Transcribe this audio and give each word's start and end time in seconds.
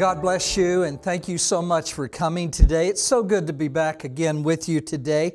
God 0.00 0.22
bless 0.22 0.56
you 0.56 0.84
and 0.84 0.98
thank 0.98 1.28
you 1.28 1.36
so 1.36 1.60
much 1.60 1.92
for 1.92 2.08
coming 2.08 2.50
today. 2.50 2.88
It's 2.88 3.02
so 3.02 3.22
good 3.22 3.46
to 3.48 3.52
be 3.52 3.68
back 3.68 4.02
again 4.02 4.42
with 4.42 4.66
you 4.66 4.80
today. 4.80 5.34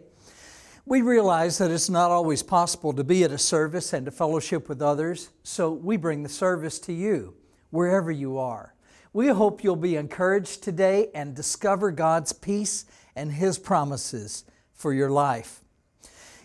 We 0.87 1.03
realize 1.03 1.59
that 1.59 1.69
it's 1.69 1.87
not 1.87 2.09
always 2.09 2.41
possible 2.41 2.91
to 2.93 3.03
be 3.03 3.23
at 3.23 3.29
a 3.29 3.37
service 3.37 3.93
and 3.93 4.07
to 4.07 4.11
fellowship 4.11 4.67
with 4.67 4.81
others, 4.81 5.29
so 5.43 5.71
we 5.71 5.97
bring 5.97 6.23
the 6.23 6.29
service 6.29 6.79
to 6.79 6.93
you 6.93 7.35
wherever 7.69 8.09
you 8.09 8.39
are. 8.39 8.73
We 9.13 9.27
hope 9.27 9.63
you'll 9.63 9.75
be 9.75 9.97
encouraged 9.97 10.63
today 10.63 11.11
and 11.13 11.35
discover 11.35 11.91
God's 11.91 12.33
peace 12.33 12.85
and 13.15 13.33
His 13.33 13.59
promises 13.59 14.45
for 14.73 14.95
your 14.95 15.11
life. 15.11 15.61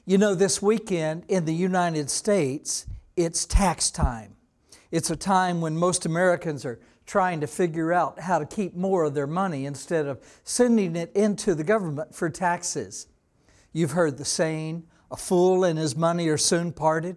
You 0.05 0.19
know, 0.19 0.35
this 0.35 0.61
weekend 0.61 1.25
in 1.29 1.47
the 1.47 1.55
United 1.55 2.11
States, 2.11 2.85
it's 3.17 3.47
tax 3.47 3.91
time. 3.91 4.37
It's 4.91 5.09
a 5.09 5.17
time 5.17 5.63
when 5.63 5.75
most 5.75 6.05
Americans 6.05 6.67
are 6.67 6.81
trying 7.11 7.41
to 7.41 7.47
figure 7.49 7.93
out 7.93 8.21
how 8.21 8.39
to 8.39 8.47
keep 8.47 8.77
more 8.77 9.03
of 9.03 9.15
their 9.15 9.27
money 9.27 9.67
instead 9.67 10.07
of 10.07 10.21
sending 10.45 10.95
it 10.95 11.11
into 11.17 11.57
the 11.57 11.65
government 11.65 12.15
for 12.15 12.31
taxes. 12.31 13.09
You've 13.73 13.91
heard 13.91 14.17
the 14.17 14.25
saying, 14.25 14.85
a 15.11 15.17
fool 15.17 15.65
and 15.65 15.77
his 15.77 15.97
money 15.97 16.29
are 16.29 16.39
soon 16.39 16.71
parted. 16.71 17.17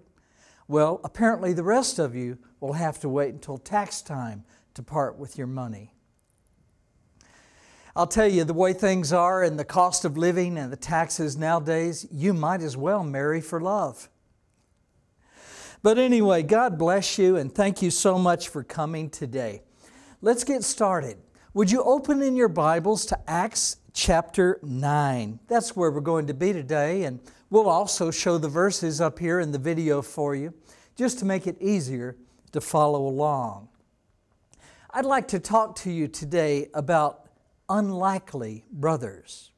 Well, 0.68 1.00
apparently 1.04 1.54
the 1.54 1.62
rest 1.62 2.00
of 2.00 2.16
you 2.16 2.40
will 2.60 2.74
have 2.74 3.00
to 3.02 3.10
wait 3.10 3.36
until 3.36 3.60
tax 3.60 4.02
time 4.02 4.46
to 4.74 4.82
part 4.82 5.20
with 5.20 5.38
your 5.38 5.46
money. 5.46 5.94
I'll 7.96 8.08
tell 8.08 8.28
you, 8.28 8.46
the 8.46 8.54
way 8.56 8.73
things 8.73 9.14
are 9.14 9.44
and 9.44 9.60
the 9.60 9.64
cost 9.64 10.06
of 10.06 10.18
living 10.18 10.58
and 10.58 10.73
the 10.73 10.76
taxes 10.76 11.38
nowadays, 11.38 12.08
you 12.12 12.34
might 12.34 12.64
as 12.64 12.76
well 12.76 13.04
marry 13.04 13.42
for 13.42 13.62
love. 13.62 14.10
But 15.84 16.00
anyway, 16.00 16.42
God 16.42 16.80
bless 16.80 17.20
you 17.20 17.36
and 17.36 17.54
thank 17.54 17.84
you 17.84 17.92
so 17.92 18.17
much 18.17 18.50
for 18.50 18.64
coming 18.64 19.12
today. 19.12 19.62
Let's 20.26 20.46
get 20.46 20.64
started. 20.64 21.18
Would 21.54 21.70
you 21.70 21.84
open 21.84 22.22
in 22.22 22.38
your 22.38 22.48
Bibles 22.48 23.06
to 23.08 23.20
Acts 23.30 23.76
chapter 23.92 24.58
9? 24.64 25.38
That's 25.50 25.76
where 25.76 25.92
we're 25.92 26.00
going 26.00 26.28
to 26.28 26.34
be 26.34 26.54
today, 26.54 27.04
and 27.04 27.20
we'll 27.50 27.68
also 27.68 28.10
show 28.10 28.38
the 28.38 28.48
verses 28.48 29.02
up 29.02 29.20
here 29.20 29.42
in 29.42 29.52
the 29.52 29.58
video 29.58 30.02
for 30.02 30.34
you, 30.34 30.54
just 30.96 31.20
to 31.20 31.26
make 31.26 31.46
it 31.46 31.62
easier 31.62 32.16
to 32.54 32.62
follow 32.62 33.06
along. 33.06 33.68
I'd 34.92 35.04
like 35.04 35.28
to 35.28 35.40
talk 35.40 35.76
to 35.80 35.92
you 35.92 36.08
today 36.08 36.70
about 36.74 37.26
unlikely 37.68 38.64
brothers. 38.72 39.52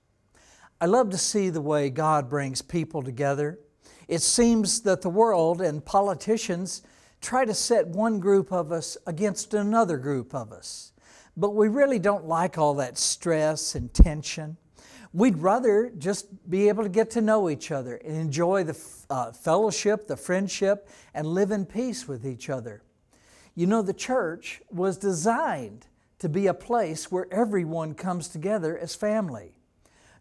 I 0.82 0.88
love 0.88 1.12
to 1.12 1.18
see 1.20 1.52
the 1.52 1.62
way 1.62 1.92
God 1.92 2.28
brings 2.28 2.64
people 2.64 3.04
together. 3.04 3.60
It 4.08 4.24
seems 4.24 4.82
that 4.82 5.04
the 5.04 5.10
world 5.10 5.62
and 5.62 5.86
politicians 5.86 6.82
try 7.22 7.46
to 7.46 7.54
set 7.54 7.88
one 7.88 8.20
group 8.20 8.52
of 8.52 8.72
us 8.72 8.98
against 9.08 9.54
another 9.54 9.98
group 9.98 10.34
of 10.34 10.52
us. 10.52 10.94
But 11.38 11.56
we 11.56 11.68
really 11.68 12.00
don't 12.00 12.26
like 12.26 12.58
all 12.58 12.76
that 12.76 12.98
stress 12.98 13.76
and 13.76 13.94
tension. 13.94 14.58
We'd 15.14 15.38
rather 15.38 15.92
just 15.98 16.50
be 16.50 16.68
able 16.68 16.84
to 16.84 16.90
get 16.90 17.10
to 17.12 17.22
know 17.22 17.50
each 17.50 17.72
other 17.72 17.96
and 17.96 18.18
enjoy 18.18 18.64
the 18.66 18.78
uh, 19.10 19.32
fellowship, 19.32 20.08
the 20.08 20.18
friendship, 20.18 20.90
and 21.14 21.26
live 21.28 21.52
in 21.52 21.66
peace 21.66 22.08
with 22.08 22.26
each 22.26 22.50
other. 22.50 22.84
You 23.56 23.68
know, 23.68 23.82
the 23.82 23.94
church 23.94 24.62
was 24.70 24.98
designed 24.98 25.88
to 26.20 26.28
be 26.28 26.48
a 26.48 26.54
place 26.54 27.12
where 27.12 27.28
everyone 27.32 27.94
comes 27.94 28.28
together 28.28 28.78
as 28.78 28.96
family. 28.96 29.58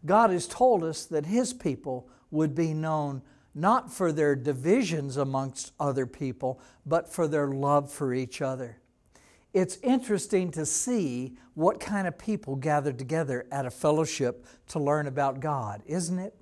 God 0.06 0.31
has 0.31 0.47
told 0.47 0.84
us 0.84 1.06
that 1.06 1.27
His 1.27 1.53
people 1.53 2.09
would 2.31 2.55
be 2.55 2.75
known 2.75 3.22
not 3.55 3.92
for 3.92 4.10
their 4.10 4.34
divisions 4.34 5.16
amongst 5.16 5.72
other 5.78 6.06
people, 6.06 6.60
but 6.84 7.12
for 7.12 7.28
their 7.28 7.48
love 7.48 7.91
for 7.91 8.12
each 8.12 8.42
other. 8.42 8.78
It's 9.53 9.78
interesting 9.82 10.50
to 10.53 10.66
see 10.66 11.37
what 11.54 11.78
kind 11.78 12.09
of 12.09 12.19
people 12.19 12.56
gather 12.56 12.92
together 12.92 13.47
at 13.53 13.66
a 13.66 13.70
fellowship 13.70 14.44
to 14.69 14.81
learn 14.81 15.06
about 15.06 15.38
God, 15.38 15.82
isn't 15.87 16.19
it? 16.19 16.34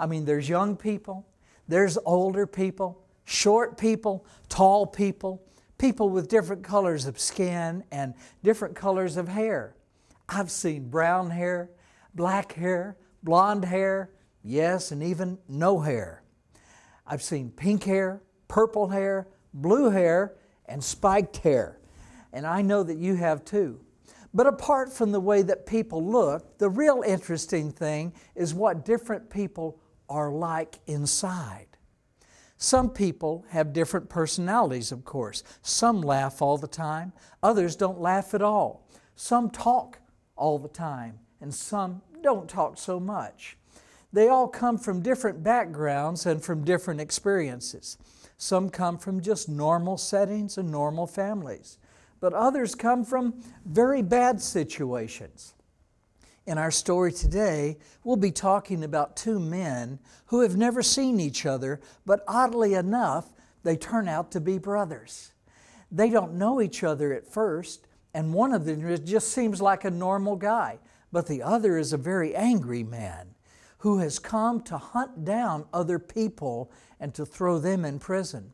I 0.00 0.06
mean, 0.06 0.24
there's 0.24 0.48
young 0.48 0.76
people, 0.76 1.28
there's 1.68 1.96
older 2.04 2.48
people, 2.48 3.04
short 3.24 3.78
people, 3.78 4.26
tall 4.48 4.86
people, 4.86 5.42
people 5.78 6.08
with 6.08 6.28
different 6.28 6.64
colors 6.64 7.06
of 7.06 7.20
skin 7.20 7.84
and 7.92 8.14
different 8.42 8.74
colors 8.74 9.16
of 9.16 9.28
hair. 9.28 9.76
I've 10.28 10.50
seen 10.50 10.88
brown 10.88 11.30
hair, 11.30 11.70
black 12.14 12.54
hair, 12.54 12.96
blonde 13.22 13.64
hair, 13.64 14.10
yes, 14.42 14.90
and 14.90 15.02
even 15.02 15.38
no 15.48 15.80
hair. 15.80 16.22
I've 17.10 17.24
seen 17.24 17.50
pink 17.50 17.82
hair, 17.82 18.22
purple 18.46 18.86
hair, 18.86 19.26
blue 19.52 19.90
hair, 19.90 20.36
and 20.66 20.82
spiked 20.82 21.38
hair. 21.38 21.80
And 22.32 22.46
I 22.46 22.62
know 22.62 22.84
that 22.84 22.98
you 22.98 23.16
have 23.16 23.44
too. 23.44 23.80
But 24.32 24.46
apart 24.46 24.92
from 24.92 25.10
the 25.10 25.18
way 25.18 25.42
that 25.42 25.66
people 25.66 26.06
look, 26.06 26.58
the 26.58 26.68
real 26.68 27.02
interesting 27.04 27.72
thing 27.72 28.12
is 28.36 28.54
what 28.54 28.84
different 28.84 29.28
people 29.28 29.80
are 30.08 30.30
like 30.30 30.78
inside. 30.86 31.66
Some 32.58 32.90
people 32.90 33.44
have 33.48 33.72
different 33.72 34.08
personalities, 34.08 34.92
of 34.92 35.04
course. 35.04 35.42
Some 35.62 36.02
laugh 36.02 36.40
all 36.40 36.58
the 36.58 36.68
time, 36.68 37.12
others 37.42 37.74
don't 37.74 38.00
laugh 38.00 38.34
at 38.34 38.42
all. 38.42 38.86
Some 39.16 39.50
talk 39.50 39.98
all 40.36 40.60
the 40.60 40.68
time, 40.68 41.18
and 41.40 41.52
some 41.52 42.02
don't 42.22 42.48
talk 42.48 42.78
so 42.78 43.00
much. 43.00 43.56
They 44.12 44.28
all 44.28 44.48
come 44.48 44.76
from 44.76 45.02
different 45.02 45.42
backgrounds 45.42 46.26
and 46.26 46.42
from 46.42 46.64
different 46.64 47.00
experiences. 47.00 47.96
Some 48.36 48.70
come 48.70 48.98
from 48.98 49.20
just 49.20 49.48
normal 49.48 49.98
settings 49.98 50.58
and 50.58 50.70
normal 50.70 51.06
families, 51.06 51.78
but 52.20 52.32
others 52.32 52.74
come 52.74 53.04
from 53.04 53.42
very 53.64 54.02
bad 54.02 54.40
situations. 54.40 55.54
In 56.46 56.58
our 56.58 56.70
story 56.70 57.12
today, 57.12 57.78
we'll 58.02 58.16
be 58.16 58.32
talking 58.32 58.82
about 58.82 59.16
two 59.16 59.38
men 59.38 60.00
who 60.26 60.40
have 60.40 60.56
never 60.56 60.82
seen 60.82 61.20
each 61.20 61.46
other, 61.46 61.80
but 62.04 62.24
oddly 62.26 62.74
enough, 62.74 63.30
they 63.62 63.76
turn 63.76 64.08
out 64.08 64.32
to 64.32 64.40
be 64.40 64.58
brothers. 64.58 65.32
They 65.92 66.08
don't 66.08 66.34
know 66.34 66.60
each 66.60 66.82
other 66.82 67.12
at 67.12 67.30
first, 67.30 67.86
and 68.14 68.32
one 68.32 68.52
of 68.52 68.64
them 68.64 69.04
just 69.04 69.28
seems 69.28 69.60
like 69.60 69.84
a 69.84 69.90
normal 69.90 70.34
guy, 70.34 70.78
but 71.12 71.26
the 71.28 71.42
other 71.42 71.76
is 71.78 71.92
a 71.92 71.98
very 71.98 72.34
angry 72.34 72.82
man 72.82 73.29
who 73.80 73.98
has 73.98 74.18
come 74.18 74.60
to 74.60 74.76
hunt 74.76 75.24
down 75.24 75.64
other 75.72 75.98
people 75.98 76.70
and 76.98 77.14
to 77.14 77.24
throw 77.24 77.58
them 77.58 77.84
in 77.84 77.98
prison. 77.98 78.52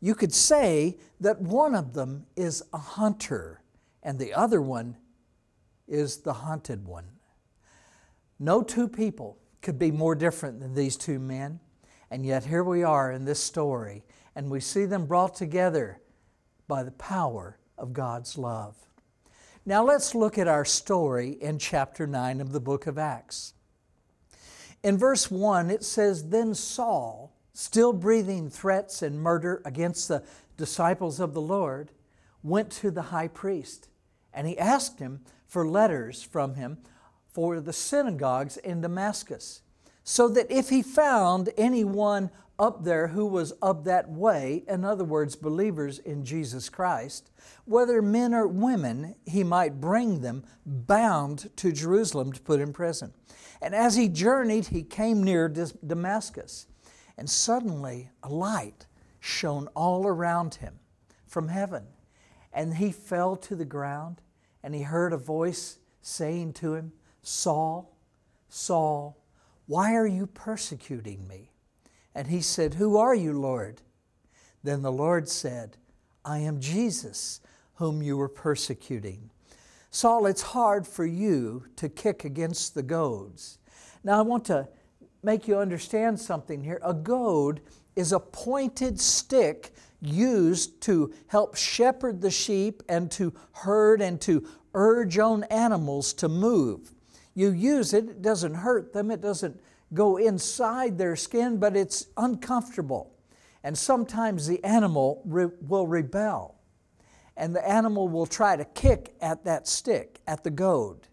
You 0.00 0.14
could 0.14 0.32
say 0.32 0.98
that 1.20 1.40
one 1.40 1.74
of 1.74 1.94
them 1.94 2.26
is 2.36 2.62
a 2.72 2.78
hunter 2.78 3.60
and 4.04 4.18
the 4.18 4.32
other 4.32 4.62
one 4.62 4.96
is 5.88 6.18
the 6.18 6.32
hunted 6.32 6.86
one. 6.86 7.06
No 8.38 8.62
two 8.62 8.88
people 8.88 9.38
could 9.62 9.80
be 9.80 9.90
more 9.90 10.14
different 10.14 10.60
than 10.60 10.74
these 10.74 10.96
two 10.96 11.18
men, 11.18 11.58
and 12.10 12.24
yet 12.24 12.44
here 12.44 12.62
we 12.62 12.84
are 12.84 13.10
in 13.10 13.24
this 13.24 13.40
story, 13.40 14.04
and 14.36 14.48
we 14.48 14.60
see 14.60 14.84
them 14.84 15.06
brought 15.06 15.34
together 15.34 16.00
by 16.68 16.84
the 16.84 16.92
power 16.92 17.58
of 17.76 17.92
God's 17.92 18.38
love. 18.38 18.76
Now 19.66 19.84
let's 19.84 20.14
look 20.14 20.38
at 20.38 20.46
our 20.46 20.64
story 20.64 21.30
in 21.40 21.58
chapter 21.58 22.06
9 22.06 22.40
of 22.40 22.52
the 22.52 22.60
book 22.60 22.86
of 22.86 22.96
Acts. 22.96 23.54
In 24.82 24.96
verse 24.96 25.30
1, 25.30 25.70
it 25.70 25.84
says, 25.84 26.28
Then 26.28 26.54
Saul, 26.54 27.34
still 27.52 27.92
breathing 27.92 28.48
threats 28.48 29.02
and 29.02 29.20
murder 29.20 29.60
against 29.64 30.08
the 30.08 30.22
disciples 30.56 31.18
of 31.20 31.34
the 31.34 31.40
Lord, 31.40 31.90
went 32.42 32.70
to 32.72 32.90
the 32.90 33.02
high 33.02 33.28
priest, 33.28 33.88
and 34.32 34.46
he 34.46 34.58
asked 34.58 35.00
him 35.00 35.20
for 35.46 35.66
letters 35.66 36.22
from 36.22 36.54
him 36.54 36.78
for 37.26 37.60
the 37.60 37.72
synagogues 37.72 38.56
in 38.58 38.80
Damascus, 38.80 39.62
so 40.04 40.28
that 40.28 40.50
if 40.50 40.68
he 40.68 40.82
found 40.82 41.50
anyone 41.56 42.30
up 42.58 42.82
there 42.82 43.08
who 43.08 43.24
was 43.26 43.52
of 43.62 43.84
that 43.84 44.10
way, 44.10 44.64
in 44.66 44.84
other 44.84 45.04
words, 45.04 45.36
believers 45.36 45.98
in 46.00 46.24
Jesus 46.24 46.68
Christ, 46.68 47.30
whether 47.64 48.02
men 48.02 48.34
or 48.34 48.48
women, 48.48 49.14
he 49.26 49.44
might 49.44 49.80
bring 49.80 50.20
them 50.20 50.44
bound 50.66 51.50
to 51.56 51.70
Jerusalem 51.70 52.32
to 52.32 52.40
put 52.40 52.60
in 52.60 52.72
prison. 52.72 53.12
And 53.60 53.74
as 53.74 53.96
he 53.96 54.08
journeyed, 54.08 54.68
he 54.68 54.82
came 54.82 55.22
near 55.22 55.48
Damascus. 55.48 56.66
And 57.16 57.28
suddenly 57.28 58.10
a 58.22 58.28
light 58.28 58.86
shone 59.20 59.68
all 59.74 60.06
around 60.06 60.56
him 60.56 60.78
from 61.26 61.48
heaven. 61.48 61.84
And 62.52 62.74
he 62.74 62.92
fell 62.92 63.36
to 63.36 63.56
the 63.56 63.64
ground, 63.64 64.20
and 64.62 64.74
he 64.74 64.82
heard 64.82 65.12
a 65.12 65.18
voice 65.18 65.78
saying 66.00 66.54
to 66.54 66.74
him, 66.74 66.92
Saul, 67.22 67.96
Saul, 68.48 69.18
why 69.66 69.94
are 69.94 70.06
you 70.06 70.26
persecuting 70.26 71.28
me? 71.28 71.50
And 72.14 72.28
he 72.28 72.40
said, 72.40 72.74
Who 72.74 72.96
are 72.96 73.14
you, 73.14 73.38
Lord? 73.38 73.82
Then 74.64 74.82
the 74.82 74.92
Lord 74.92 75.28
said, 75.28 75.76
I 76.24 76.38
am 76.38 76.60
Jesus, 76.60 77.40
whom 77.74 78.02
you 78.02 78.16
were 78.16 78.28
persecuting. 78.28 79.30
Saul, 79.98 80.26
it's 80.26 80.42
hard 80.42 80.86
for 80.86 81.04
you 81.04 81.64
to 81.74 81.88
kick 81.88 82.24
against 82.24 82.72
the 82.76 82.84
goads. 82.84 83.58
Now, 84.04 84.20
I 84.20 84.22
want 84.22 84.44
to 84.44 84.68
make 85.24 85.48
you 85.48 85.58
understand 85.58 86.20
something 86.20 86.62
here. 86.62 86.78
A 86.84 86.94
goad 86.94 87.60
is 87.96 88.12
a 88.12 88.20
pointed 88.20 89.00
stick 89.00 89.72
used 90.00 90.80
to 90.82 91.12
help 91.26 91.56
shepherd 91.56 92.20
the 92.20 92.30
sheep 92.30 92.80
and 92.88 93.10
to 93.10 93.34
herd 93.50 94.00
and 94.00 94.20
to 94.20 94.46
urge 94.72 95.18
on 95.18 95.42
animals 95.50 96.12
to 96.12 96.28
move. 96.28 96.94
You 97.34 97.50
use 97.50 97.92
it, 97.92 98.08
it 98.08 98.22
doesn't 98.22 98.54
hurt 98.54 98.92
them, 98.92 99.10
it 99.10 99.20
doesn't 99.20 99.60
go 99.94 100.16
inside 100.16 100.96
their 100.96 101.16
skin, 101.16 101.56
but 101.56 101.76
it's 101.76 102.06
uncomfortable. 102.16 103.16
And 103.64 103.76
sometimes 103.76 104.46
the 104.46 104.62
animal 104.62 105.22
re- 105.24 105.50
will 105.60 105.88
rebel, 105.88 106.54
and 107.38 107.54
the 107.54 107.66
animal 107.66 108.08
will 108.08 108.26
try 108.26 108.56
to 108.56 108.64
kick 108.64 109.14
at 109.20 109.44
that 109.44 109.66
stick, 109.66 110.20
at 110.26 110.44
the 110.44 110.50
goad. 110.50 111.08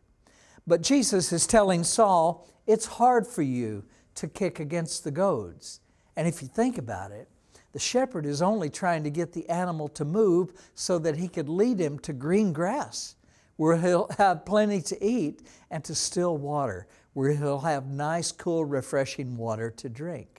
But 0.67 0.81
Jesus 0.81 1.31
is 1.31 1.47
telling 1.47 1.83
Saul, 1.83 2.47
it's 2.65 2.87
hard 2.87 3.27
for 3.27 3.43
you 3.43 3.85
to 4.15 4.27
kick 4.27 4.59
against 4.59 5.03
the 5.03 5.11
goads. 5.11 5.79
And 6.15 6.27
if 6.27 6.41
you 6.41 6.47
think 6.47 6.77
about 6.77 7.11
it, 7.11 7.29
the 7.73 7.79
shepherd 7.79 8.25
is 8.25 8.41
only 8.41 8.69
trying 8.69 9.03
to 9.03 9.09
get 9.09 9.33
the 9.33 9.47
animal 9.49 9.87
to 9.89 10.05
move 10.05 10.53
so 10.73 10.97
that 10.99 11.17
he 11.17 11.27
could 11.27 11.49
lead 11.49 11.79
him 11.79 11.99
to 11.99 12.13
green 12.13 12.53
grass, 12.53 13.15
where 13.57 13.77
he'll 13.77 14.09
have 14.17 14.45
plenty 14.45 14.81
to 14.81 15.05
eat, 15.05 15.41
and 15.69 15.83
to 15.83 15.93
still 15.93 16.37
water, 16.37 16.87
where 17.13 17.33
he'll 17.33 17.59
have 17.59 17.85
nice, 17.85 18.31
cool, 18.31 18.65
refreshing 18.65 19.37
water 19.37 19.69
to 19.71 19.89
drink. 19.89 20.34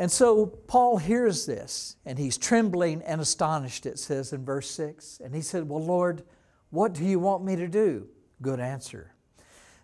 And 0.00 0.10
so 0.10 0.46
Paul 0.46 0.96
hears 0.96 1.44
this, 1.44 1.96
and 2.06 2.18
he's 2.18 2.38
trembling 2.38 3.02
and 3.02 3.20
astonished, 3.20 3.84
it 3.84 3.98
says 3.98 4.32
in 4.32 4.46
verse 4.46 4.70
6. 4.70 5.20
And 5.22 5.34
he 5.34 5.42
said, 5.42 5.68
Well, 5.68 5.84
Lord, 5.84 6.22
what 6.70 6.94
do 6.94 7.04
you 7.04 7.18
want 7.18 7.44
me 7.44 7.54
to 7.56 7.68
do? 7.68 8.08
Good 8.40 8.60
answer. 8.60 9.12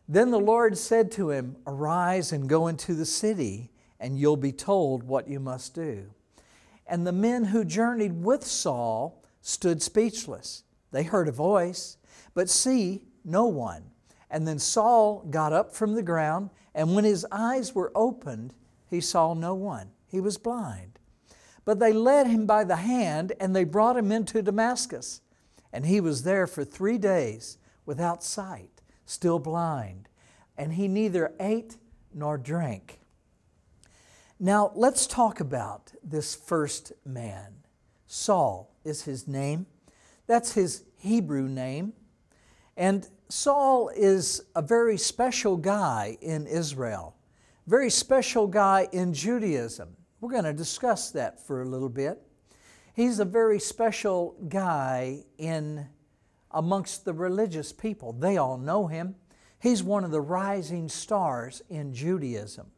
Then 0.09 0.31
the 0.31 0.41
Lord 0.41 0.79
said 0.79 1.13
to 1.13 1.29
him, 1.29 1.57
Arise 1.67 2.33
and 2.33 2.49
go 2.49 2.69
into 2.69 2.95
the 2.95 3.05
city, 3.05 3.71
and 4.01 4.19
you'll 4.19 4.39
be 4.39 4.53
told 4.53 5.03
what 5.03 5.29
you 5.29 5.39
must 5.39 5.75
do. 5.75 6.07
And 6.87 7.07
the 7.07 7.13
men 7.13 7.45
who 7.45 7.63
journeyed 7.63 8.25
with 8.25 8.43
Saul 8.43 9.23
stood 9.43 9.83
speechless. 9.83 10.63
They 10.93 11.03
heard 11.03 11.29
a 11.29 11.33
voice, 11.33 11.99
but 12.33 12.49
see 12.49 13.03
no 13.23 13.45
one. 13.45 13.83
And 14.31 14.49
then 14.49 14.61
Saul 14.61 15.27
got 15.29 15.53
up 15.53 15.75
from 15.75 15.95
the 15.95 16.03
ground, 16.03 16.49
and 16.75 16.95
when 16.95 17.05
his 17.05 17.27
eyes 17.31 17.75
were 17.75 17.93
opened, 17.95 18.55
he 18.89 19.03
saw 19.03 19.35
no 19.35 19.55
one. 19.55 19.91
He 20.07 20.21
was 20.21 20.39
blind. 20.39 20.99
But 21.65 21.81
they 21.81 21.93
led 21.93 22.27
him 22.27 22.47
by 22.47 22.65
the 22.65 22.77
hand, 22.77 23.33
and 23.41 23.55
they 23.55 23.65
brought 23.65 23.97
him 23.97 24.13
into 24.13 24.43
Damascus. 24.43 25.21
And 25.73 25.87
he 25.87 26.01
was 26.01 26.23
there 26.23 26.47
for 26.47 26.65
three 26.65 26.99
days 26.99 27.59
without 27.85 28.23
sight 28.23 28.77
still 29.07 29.39
blind, 29.39 30.09
and 30.59 30.75
he 30.75 30.89
neither 30.89 31.33
ate 31.41 31.77
nor 32.13 32.37
drank. 32.37 32.99
Now, 34.39 34.73
let's 34.75 35.07
talk 35.07 35.41
about 35.41 35.93
this 36.03 36.35
first 36.35 36.93
man. 37.05 37.55
Saul 38.07 38.75
is 38.85 39.03
his 39.03 39.27
name. 39.27 39.67
That's 40.27 40.53
his 40.53 40.85
Hebrew 40.99 41.49
name. 41.49 41.95
And 42.77 43.09
Saul 43.29 43.91
is 43.97 44.43
a 44.55 44.61
very 44.63 44.99
special 44.99 45.57
guy 45.57 46.19
in 46.21 46.47
Israel, 46.47 47.16
very 47.67 47.91
special 47.91 48.47
guy 48.47 48.89
in 48.93 49.13
Judaism. 49.13 49.97
We're 50.21 50.31
going 50.31 50.45
to 50.45 50.53
discuss 50.53 51.11
that 51.11 51.45
for 51.45 51.63
a 51.63 51.65
little 51.65 51.89
bit. 51.89 52.23
He's 52.95 53.19
a 53.19 53.25
very 53.25 53.59
special 53.59 54.37
guy 54.49 55.25
in 55.39 55.87
amongst 56.53 57.05
the 57.05 57.13
religious 57.13 57.73
people. 57.73 58.13
They 58.13 58.37
all 58.37 58.57
know 58.57 58.87
him. 58.87 59.17
He's 59.61 59.83
one 59.83 60.05
of 60.05 60.11
the 60.11 60.21
rising 60.21 60.89
stars 60.89 61.63
in 61.69 61.93
Judaism. 61.93 62.69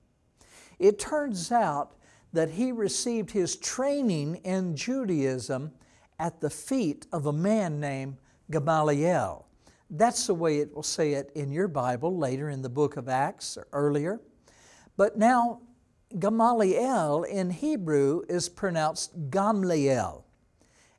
It 0.78 0.98
turns 0.98 1.52
out 1.52 1.94
that 2.32 2.50
he 2.50 2.72
received 2.72 3.30
his 3.30 3.56
training 3.56 4.36
in 4.36 4.74
Judaism 4.74 5.72
at 6.18 6.40
the 6.40 6.50
feet 6.50 7.06
of 7.12 7.26
a 7.26 7.32
man 7.32 7.78
named 7.78 8.16
Gamaliel. 8.50 9.46
That's 9.90 10.26
the 10.26 10.34
way 10.34 10.58
it 10.58 10.74
will 10.74 10.82
say 10.82 11.12
it 11.12 11.30
in 11.34 11.50
your 11.50 11.68
Bible 11.68 12.16
later 12.16 12.50
in 12.50 12.62
the 12.62 12.68
book 12.68 12.96
of 12.96 13.08
Acts 13.08 13.56
or 13.56 13.66
earlier. 13.72 14.20
But 14.98 15.16
now, 15.16 15.62
Gamaliel 16.18 17.22
in 17.22 17.50
Hebrew 17.50 18.22
is 18.28 18.50
pronounced 18.50 19.30
Gamliel 19.30 20.24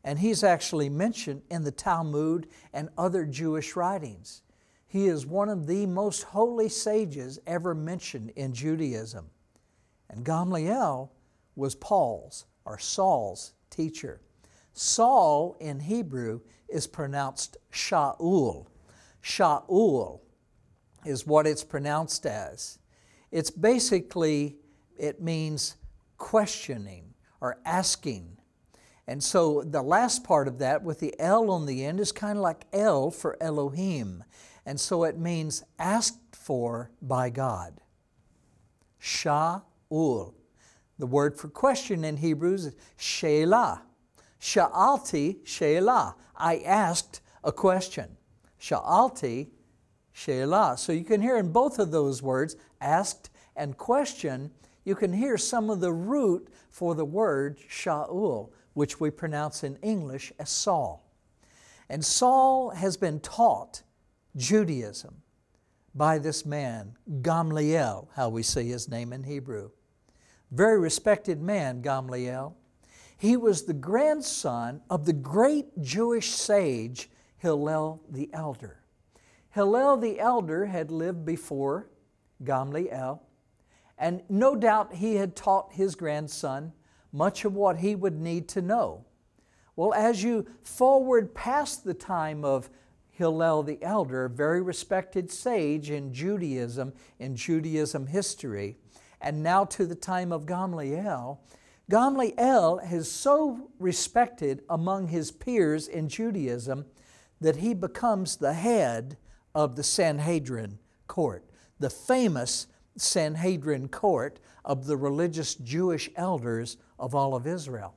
and 0.03 0.19
he's 0.19 0.43
actually 0.43 0.89
mentioned 0.89 1.41
in 1.51 1.63
the 1.63 1.71
Talmud 1.71 2.47
and 2.73 2.89
other 2.97 3.25
Jewish 3.25 3.75
writings. 3.75 4.41
He 4.87 5.07
is 5.07 5.25
one 5.25 5.49
of 5.49 5.67
the 5.67 5.85
most 5.85 6.23
holy 6.23 6.69
sages 6.69 7.39
ever 7.45 7.75
mentioned 7.75 8.31
in 8.35 8.53
Judaism. 8.53 9.29
And 10.09 10.25
Gamliel 10.25 11.09
was 11.55 11.75
Paul's 11.75 12.45
or 12.65 12.77
Saul's 12.77 13.53
teacher. 13.69 14.21
Saul 14.73 15.57
in 15.59 15.81
Hebrew 15.81 16.39
is 16.69 16.87
pronounced 16.87 17.57
Shaul. 17.71 18.67
Shaul 19.21 20.21
is 21.05 21.27
what 21.27 21.45
it's 21.45 21.63
pronounced 21.65 22.25
as. 22.25 22.79
It's 23.31 23.51
basically, 23.51 24.57
it 24.97 25.21
means 25.21 25.75
questioning 26.17 27.13
or 27.41 27.59
asking 27.65 28.39
and 29.09 29.23
so 29.23 29.63
the 29.63 29.81
last 29.81 30.23
part 30.23 30.47
of 30.47 30.59
that 30.59 30.83
with 30.83 30.99
the 30.99 31.15
L 31.17 31.49
on 31.49 31.65
the 31.65 31.83
end 31.83 31.99
is 31.99 32.11
kind 32.11 32.37
of 32.37 32.43
like 32.43 32.67
L 32.71 33.09
for 33.09 33.41
Elohim. 33.41 34.23
And 34.67 34.79
so 34.79 35.03
it 35.03 35.17
means 35.17 35.63
asked 35.79 36.35
for 36.35 36.91
by 37.01 37.31
God. 37.31 37.81
Sha'ul. 39.01 40.35
The 40.99 41.07
word 41.07 41.39
for 41.39 41.47
question 41.47 42.05
in 42.05 42.17
Hebrew 42.17 42.53
is 42.53 42.75
she'elah. 42.97 43.81
Sha'alti 44.39 45.37
she'elah. 45.43 46.15
I 46.35 46.59
asked 46.59 47.21
a 47.43 47.51
question. 47.51 48.15
Sha'alti 48.61 49.47
she'elah. 50.11 50.77
So 50.77 50.91
you 50.91 51.03
can 51.03 51.19
hear 51.19 51.37
in 51.37 51.51
both 51.51 51.79
of 51.79 51.89
those 51.89 52.21
words, 52.21 52.55
asked 52.81 53.29
and 53.55 53.77
question, 53.77 54.51
you 54.83 54.95
can 54.95 55.13
hear 55.13 55.37
some 55.37 55.69
of 55.69 55.79
the 55.79 55.93
root 55.93 56.47
for 56.69 56.95
the 56.95 57.05
word 57.05 57.57
Sha'ul 57.69 58.49
which 58.73 58.99
we 58.99 59.09
pronounce 59.09 59.63
in 59.63 59.75
English 59.77 60.31
as 60.39 60.49
Saul. 60.49 61.05
And 61.89 62.05
Saul 62.05 62.69
has 62.69 62.97
been 62.97 63.19
taught 63.19 63.81
Judaism 64.35 65.21
by 65.95 66.19
this 66.19 66.45
man, 66.45 66.95
Gamliel, 67.21 68.07
how 68.15 68.29
we 68.29 68.43
say 68.43 68.65
his 68.65 68.87
name 68.87 69.11
in 69.11 69.23
Hebrew. 69.23 69.71
Very 70.51 70.79
respected 70.79 71.41
man, 71.41 71.81
Gamliel. 71.81 72.53
He 73.17 73.35
was 73.35 73.63
the 73.63 73.73
grandson 73.73 74.81
of 74.89 75.05
the 75.05 75.13
great 75.13 75.81
Jewish 75.81 76.29
sage 76.29 77.09
Hillel 77.37 78.01
the 78.09 78.29
Elder. 78.33 78.79
Hillel 79.51 79.97
the 79.97 80.19
Elder 80.19 80.67
had 80.67 80.91
lived 80.91 81.25
before 81.25 81.89
Gamliel, 82.43 83.19
and 83.97 84.21
no 84.29 84.55
doubt 84.55 84.95
he 84.95 85.15
had 85.15 85.35
taught 85.35 85.73
his 85.73 85.95
grandson 85.95 86.73
much 87.11 87.43
of 87.45 87.55
what 87.55 87.77
he 87.77 87.95
would 87.95 88.19
need 88.19 88.47
to 88.49 88.61
know. 88.61 89.05
Well, 89.75 89.93
as 89.93 90.23
you 90.23 90.45
forward 90.61 91.33
past 91.33 91.83
the 91.83 91.93
time 91.93 92.43
of 92.43 92.69
Hillel 93.09 93.63
the 93.63 93.81
Elder, 93.81 94.25
a 94.25 94.29
very 94.29 94.61
respected 94.61 95.31
sage 95.31 95.91
in 95.91 96.13
Judaism, 96.13 96.93
in 97.19 97.35
Judaism 97.35 98.07
history, 98.07 98.77
and 99.21 99.43
now 99.43 99.65
to 99.65 99.85
the 99.85 99.95
time 99.95 100.31
of 100.31 100.45
Gamliel, 100.45 101.39
Gamliel 101.91 102.91
is 102.91 103.11
so 103.11 103.71
respected 103.79 104.61
among 104.69 105.07
his 105.07 105.31
peers 105.31 105.87
in 105.87 106.07
Judaism 106.07 106.85
that 107.41 107.57
he 107.57 107.73
becomes 107.73 108.37
the 108.37 108.53
head 108.53 109.17
of 109.55 109.75
the 109.75 109.83
Sanhedrin 109.83 110.77
court, 111.07 111.48
the 111.79 111.89
famous 111.89 112.67
Sanhedrin 112.97 113.87
court 113.87 114.39
of 114.65 114.85
the 114.85 114.97
religious 114.97 115.55
Jewish 115.55 116.09
elders 116.15 116.77
of 116.97 117.15
all 117.15 117.35
of 117.35 117.47
Israel. 117.47 117.95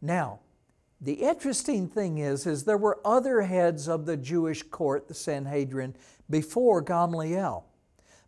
Now, 0.00 0.40
the 1.00 1.14
interesting 1.14 1.88
thing 1.88 2.18
is, 2.18 2.46
is 2.46 2.64
there 2.64 2.78
were 2.78 3.00
other 3.04 3.42
heads 3.42 3.88
of 3.88 4.06
the 4.06 4.16
Jewish 4.16 4.62
court, 4.64 5.06
the 5.06 5.14
Sanhedrin, 5.14 5.94
before 6.28 6.80
Gamaliel. 6.80 7.64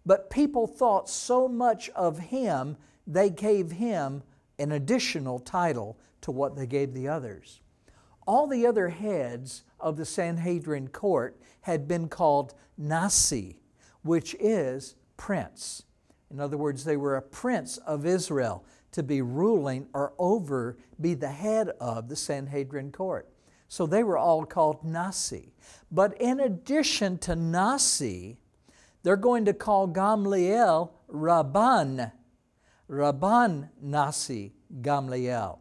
But 0.06 0.30
people 0.30 0.66
thought 0.66 1.08
so 1.08 1.48
much 1.48 1.90
of 1.90 2.18
him, 2.18 2.76
they 3.06 3.28
gave 3.28 3.72
him 3.72 4.22
an 4.58 4.72
additional 4.72 5.38
title 5.38 5.98
to 6.20 6.30
what 6.30 6.56
they 6.56 6.66
gave 6.66 6.94
the 6.94 7.08
others. 7.08 7.60
All 8.26 8.46
the 8.46 8.66
other 8.66 8.88
heads 8.90 9.64
of 9.80 9.96
the 9.96 10.04
Sanhedrin 10.04 10.88
court 10.88 11.40
had 11.62 11.88
been 11.88 12.08
called 12.08 12.54
Nasi, 12.78 13.59
which 14.02 14.35
is 14.40 14.95
prince. 15.16 15.85
In 16.30 16.40
other 16.40 16.57
words, 16.57 16.85
they 16.85 16.97
were 16.97 17.16
a 17.16 17.23
prince 17.23 17.76
of 17.78 18.07
Israel 18.07 18.64
to 18.92 19.02
be 19.02 19.23
ruling 19.23 19.87
or 19.92 20.12
over, 20.19 20.78
be 21.00 21.14
the 21.14 21.28
head 21.28 21.71
of 21.80 22.09
the 22.09 22.16
Sanhedrin 22.16 22.92
court. 22.92 23.28
So 23.69 23.87
they 23.87 24.02
were 24.02 24.19
all 24.19 24.45
called 24.45 24.85
Nasi. 24.85 25.52
But 25.92 26.21
in 26.21 26.40
addition 26.40 27.19
to 27.19 27.37
Nasi, 27.37 28.38
they're 29.02 29.16
going 29.16 29.45
to 29.45 29.52
call 29.52 29.88
Gamliel 29.88 30.90
Rabban. 31.09 32.12
Rabban 32.88 33.69
Nasi 33.80 34.52
Gamliel. 34.80 35.59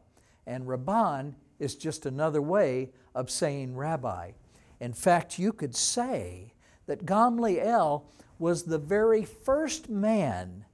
And 0.47 0.65
Rabban 0.65 1.35
is 1.59 1.75
just 1.75 2.05
another 2.05 2.41
way 2.41 2.91
of 3.13 3.29
saying 3.29 3.75
rabbi. 3.75 4.31
In 4.79 4.93
fact, 4.93 5.37
you 5.37 5.53
could 5.53 5.75
say 5.75 6.53
that 6.89 7.05
Gamliel 7.05 8.01
was 8.39 8.63
the 8.63 8.79
very 8.79 9.23
first 9.23 9.89
man 9.89 10.65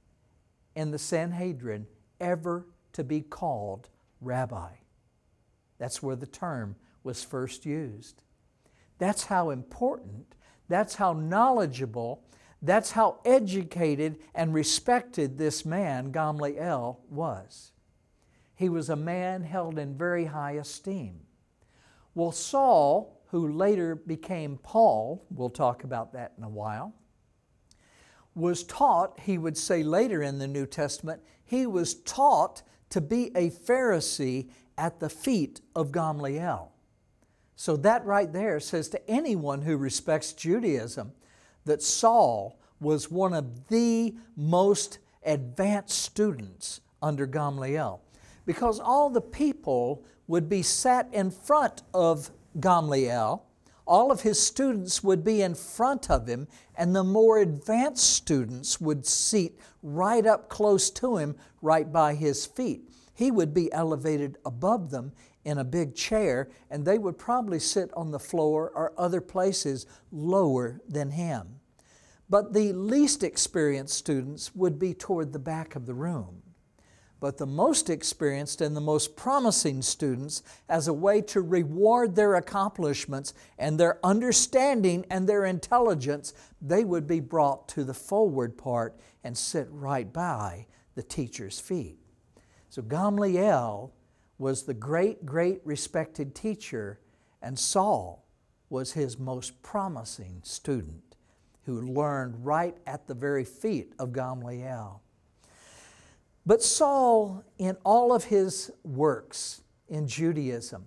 in 0.74 0.90
the 0.90 0.98
Sanhedrin 0.98 1.86
ever 2.18 2.66
to 2.94 3.04
be 3.04 3.20
called 3.20 3.90
rabbi. 4.22 4.70
That's 5.76 6.02
where 6.02 6.16
the 6.16 6.26
term 6.26 6.76
was 7.04 7.22
first 7.22 7.66
used. 7.66 8.22
That's 8.96 9.24
how 9.24 9.50
important, 9.50 10.36
that's 10.70 10.94
how 10.94 11.12
knowledgeable, 11.12 12.24
that's 12.62 12.92
how 12.92 13.20
educated 13.26 14.18
and 14.34 14.54
respected 14.54 15.36
this 15.36 15.66
man, 15.66 16.12
Gamliel, 16.12 16.96
was. 17.10 17.72
He 18.54 18.70
was 18.70 18.88
a 18.88 18.96
man 18.96 19.42
held 19.42 19.78
in 19.78 19.98
very 19.98 20.24
high 20.24 20.52
esteem. 20.52 21.20
Well, 22.14 22.32
Saul, 22.32 23.15
who 23.28 23.52
later 23.52 23.94
became 23.94 24.58
Paul, 24.62 25.24
we'll 25.30 25.50
talk 25.50 25.84
about 25.84 26.12
that 26.12 26.32
in 26.38 26.44
a 26.44 26.48
while, 26.48 26.94
was 28.34 28.64
taught, 28.64 29.18
he 29.20 29.38
would 29.38 29.56
say 29.56 29.82
later 29.82 30.22
in 30.22 30.38
the 30.38 30.46
New 30.46 30.66
Testament, 30.66 31.22
he 31.44 31.66
was 31.66 31.94
taught 31.94 32.62
to 32.90 33.00
be 33.00 33.30
a 33.34 33.50
Pharisee 33.50 34.50
at 34.76 35.00
the 35.00 35.08
feet 35.08 35.60
of 35.74 35.90
Gamaliel. 35.90 36.72
So 37.56 37.76
that 37.78 38.04
right 38.04 38.30
there 38.30 38.60
says 38.60 38.88
to 38.90 39.10
anyone 39.10 39.62
who 39.62 39.76
respects 39.76 40.34
Judaism 40.34 41.12
that 41.64 41.82
Saul 41.82 42.60
was 42.78 43.10
one 43.10 43.32
of 43.32 43.68
the 43.68 44.14
most 44.36 44.98
advanced 45.24 45.98
students 45.98 46.82
under 47.02 47.26
Gamaliel 47.26 48.02
because 48.44 48.78
all 48.78 49.10
the 49.10 49.20
people 49.20 50.04
would 50.28 50.48
be 50.48 50.62
sat 50.62 51.08
in 51.12 51.30
front 51.30 51.82
of 51.94 52.30
Gamliel. 52.58 53.42
All 53.86 54.10
of 54.10 54.22
his 54.22 54.40
students 54.40 55.04
would 55.04 55.22
be 55.22 55.42
in 55.42 55.54
front 55.54 56.10
of 56.10 56.26
him, 56.26 56.48
and 56.76 56.94
the 56.94 57.04
more 57.04 57.38
advanced 57.38 58.10
students 58.14 58.80
would 58.80 59.06
seat 59.06 59.58
right 59.82 60.26
up 60.26 60.48
close 60.48 60.90
to 60.90 61.18
him, 61.18 61.36
right 61.62 61.92
by 61.92 62.14
his 62.14 62.46
feet. 62.46 62.90
He 63.14 63.30
would 63.30 63.54
be 63.54 63.72
elevated 63.72 64.38
above 64.44 64.90
them 64.90 65.12
in 65.44 65.58
a 65.58 65.64
big 65.64 65.94
chair, 65.94 66.48
and 66.68 66.84
they 66.84 66.98
would 66.98 67.16
probably 67.16 67.60
sit 67.60 67.90
on 67.94 68.10
the 68.10 68.18
floor 68.18 68.72
or 68.74 68.92
other 68.98 69.20
places 69.20 69.86
lower 70.10 70.80
than 70.88 71.12
him. 71.12 71.60
But 72.28 72.52
the 72.52 72.72
least 72.72 73.22
experienced 73.22 73.94
students 73.94 74.54
would 74.56 74.80
be 74.80 74.92
toward 74.92 75.32
the 75.32 75.38
back 75.38 75.76
of 75.76 75.86
the 75.86 75.94
room. 75.94 76.42
But 77.18 77.38
the 77.38 77.46
most 77.46 77.88
experienced 77.88 78.60
and 78.60 78.76
the 78.76 78.80
most 78.80 79.16
promising 79.16 79.80
students, 79.80 80.42
as 80.68 80.86
a 80.86 80.92
way 80.92 81.22
to 81.22 81.40
reward 81.40 82.14
their 82.14 82.34
accomplishments 82.34 83.32
and 83.58 83.80
their 83.80 83.98
understanding 84.04 85.06
and 85.10 85.26
their 85.26 85.46
intelligence, 85.46 86.34
they 86.60 86.84
would 86.84 87.06
be 87.06 87.20
brought 87.20 87.68
to 87.68 87.84
the 87.84 87.94
forward 87.94 88.58
part 88.58 88.98
and 89.24 89.36
sit 89.36 89.66
right 89.70 90.12
by 90.12 90.66
the 90.94 91.02
teacher's 91.02 91.58
feet. 91.58 91.98
So 92.68 92.82
Gamliel 92.82 93.92
was 94.38 94.64
the 94.64 94.74
great, 94.74 95.24
great 95.24 95.62
respected 95.64 96.34
teacher, 96.34 97.00
and 97.40 97.58
Saul 97.58 98.26
was 98.68 98.92
his 98.92 99.18
most 99.18 99.62
promising 99.62 100.40
student 100.42 101.16
who 101.64 101.80
learned 101.80 102.44
right 102.44 102.76
at 102.86 103.06
the 103.06 103.14
very 103.14 103.44
feet 103.44 103.94
of 103.98 104.10
Gamliel. 104.10 105.00
But 106.46 106.62
Saul, 106.62 107.42
in 107.58 107.76
all 107.84 108.14
of 108.14 108.24
his 108.24 108.70
works 108.84 109.62
in 109.88 110.06
Judaism, 110.06 110.86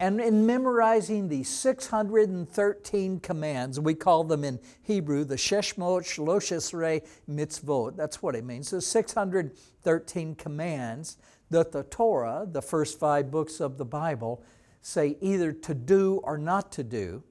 and 0.00 0.20
in 0.20 0.46
memorizing 0.46 1.28
the 1.28 1.44
613 1.44 3.20
commands, 3.20 3.78
we 3.78 3.94
call 3.94 4.24
them 4.24 4.44
in 4.44 4.58
Hebrew 4.82 5.24
the 5.24 5.36
Sheshmot 5.36 6.02
Shloshesrei 6.02 7.06
Mitzvot. 7.28 7.96
That's 7.96 8.22
what 8.22 8.34
it 8.34 8.44
means. 8.44 8.70
The 8.70 8.80
613 8.80 10.34
commands 10.34 11.18
that 11.50 11.70
the 11.70 11.82
Torah, 11.84 12.48
the 12.50 12.62
first 12.62 12.98
five 12.98 13.30
books 13.30 13.60
of 13.60 13.76
the 13.76 13.84
Bible, 13.84 14.42
say 14.80 15.18
either 15.20 15.52
to 15.52 15.74
do 15.74 16.20
or 16.24 16.38
not 16.38 16.72
to 16.72 16.82
do. 16.82 17.22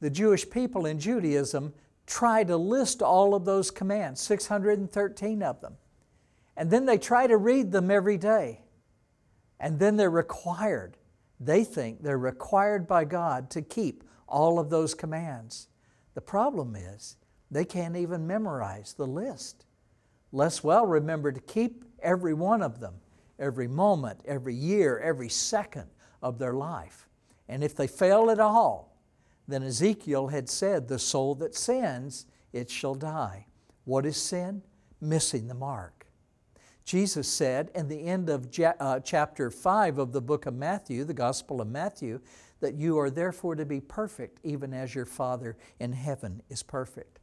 The 0.00 0.10
Jewish 0.10 0.48
people 0.48 0.86
in 0.86 1.00
Judaism 1.00 1.72
try 2.06 2.44
to 2.44 2.56
list 2.56 3.02
all 3.02 3.34
of 3.34 3.44
those 3.46 3.70
commands, 3.70 4.20
613 4.20 5.42
of 5.42 5.60
them. 5.60 5.76
And 6.58 6.70
then 6.70 6.84
they 6.84 6.98
try 6.98 7.26
to 7.26 7.38
read 7.38 7.72
them 7.72 7.90
every 7.90 8.18
day. 8.18 8.60
And 9.58 9.78
then 9.78 9.96
they're 9.96 10.10
required. 10.10 10.98
They 11.40 11.64
think 11.64 12.02
they're 12.02 12.18
required 12.18 12.86
by 12.86 13.04
God 13.06 13.48
to 13.50 13.62
keep 13.62 14.04
all 14.26 14.58
of 14.58 14.68
those 14.68 14.94
commands. 14.94 15.68
The 16.14 16.20
problem 16.20 16.76
is 16.76 17.16
they 17.50 17.64
can't 17.64 17.96
even 17.96 18.26
memorize 18.26 18.92
the 18.92 19.06
list. 19.06 19.64
Less 20.32 20.62
well 20.62 20.84
remember 20.84 21.32
to 21.32 21.40
keep 21.40 21.84
every 22.02 22.34
one 22.34 22.60
of 22.60 22.80
them 22.80 22.94
every 23.38 23.68
moment, 23.68 24.20
every 24.24 24.54
year, 24.54 24.98
every 24.98 25.28
second 25.28 25.88
of 26.22 26.38
their 26.38 26.54
life. 26.54 27.08
And 27.48 27.62
if 27.62 27.74
they 27.74 27.86
fail 27.86 28.30
at 28.30 28.40
all, 28.40 28.96
then 29.46 29.62
Ezekiel 29.62 30.28
had 30.28 30.48
said, 30.48 30.88
The 30.88 30.98
soul 30.98 31.34
that 31.36 31.54
sins, 31.54 32.26
it 32.52 32.70
shall 32.70 32.94
die. 32.94 33.46
What 33.84 34.04
is 34.04 34.16
sin? 34.16 34.62
Missing 35.00 35.48
the 35.48 35.54
mark. 35.54 35.97
Jesus 36.88 37.28
said 37.28 37.70
in 37.74 37.86
the 37.86 38.06
end 38.06 38.30
of 38.30 38.48
uh, 38.58 38.98
chapter 39.00 39.50
5 39.50 39.98
of 39.98 40.12
the 40.12 40.22
book 40.22 40.46
of 40.46 40.54
Matthew, 40.54 41.04
the 41.04 41.12
Gospel 41.12 41.60
of 41.60 41.68
Matthew, 41.68 42.18
that 42.60 42.76
you 42.76 42.98
are 42.98 43.10
therefore 43.10 43.56
to 43.56 43.66
be 43.66 43.78
perfect, 43.78 44.40
even 44.42 44.72
as 44.72 44.94
your 44.94 45.04
Father 45.04 45.58
in 45.78 45.92
heaven 45.92 46.40
is 46.48 46.62
perfect. 46.62 47.18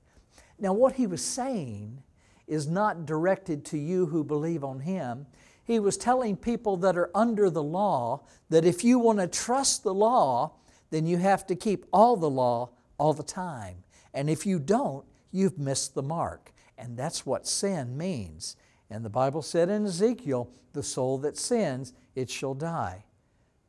Now, 0.60 0.72
what 0.72 0.93
he 0.93 1.07
was 1.07 1.25
saying 1.25 2.03
is 2.45 2.67
not 2.67 3.07
directed 3.07 3.65
to 3.65 3.79
you 3.79 4.05
who 4.05 4.24
believe 4.24 4.63
on 4.63 4.81
him 4.81 5.25
he 5.63 5.79
was 5.79 5.98
telling 5.98 6.38
people 6.38 6.77
that 6.77 6.95
are 6.95 7.10
under 7.15 7.50
the 7.50 7.63
law 7.63 8.22
that 8.51 8.65
if 8.65 8.84
you 8.84 9.00
want 9.00 9.17
to 9.17 9.25
trust 9.27 9.81
the 9.81 9.95
law, 9.95 10.53
then 10.91 11.07
you 11.07 11.17
have 11.17 11.48
to 11.48 11.55
keep 11.55 11.88
all 11.91 12.15
the 12.17 12.29
law 12.29 12.69
all 13.00 13.13
the 13.13 13.24
time. 13.24 13.77
And 14.13 14.29
if 14.29 14.45
you 14.45 14.60
don't, 14.60 15.05
you've 15.31 15.57
missed 15.57 15.95
the 15.95 16.03
mark. 16.03 16.53
And 16.77 16.95
that's 16.95 17.25
what 17.25 17.48
sin 17.48 17.98
means. 17.98 18.55
And 18.89 19.03
the 19.03 19.09
Bible 19.09 19.41
said 19.41 19.69
in 19.69 19.85
Ezekiel, 19.85 20.49
the 20.73 20.83
soul 20.83 21.17
that 21.19 21.37
sins, 21.37 21.93
it 22.15 22.29
shall 22.29 22.53
die. 22.53 23.05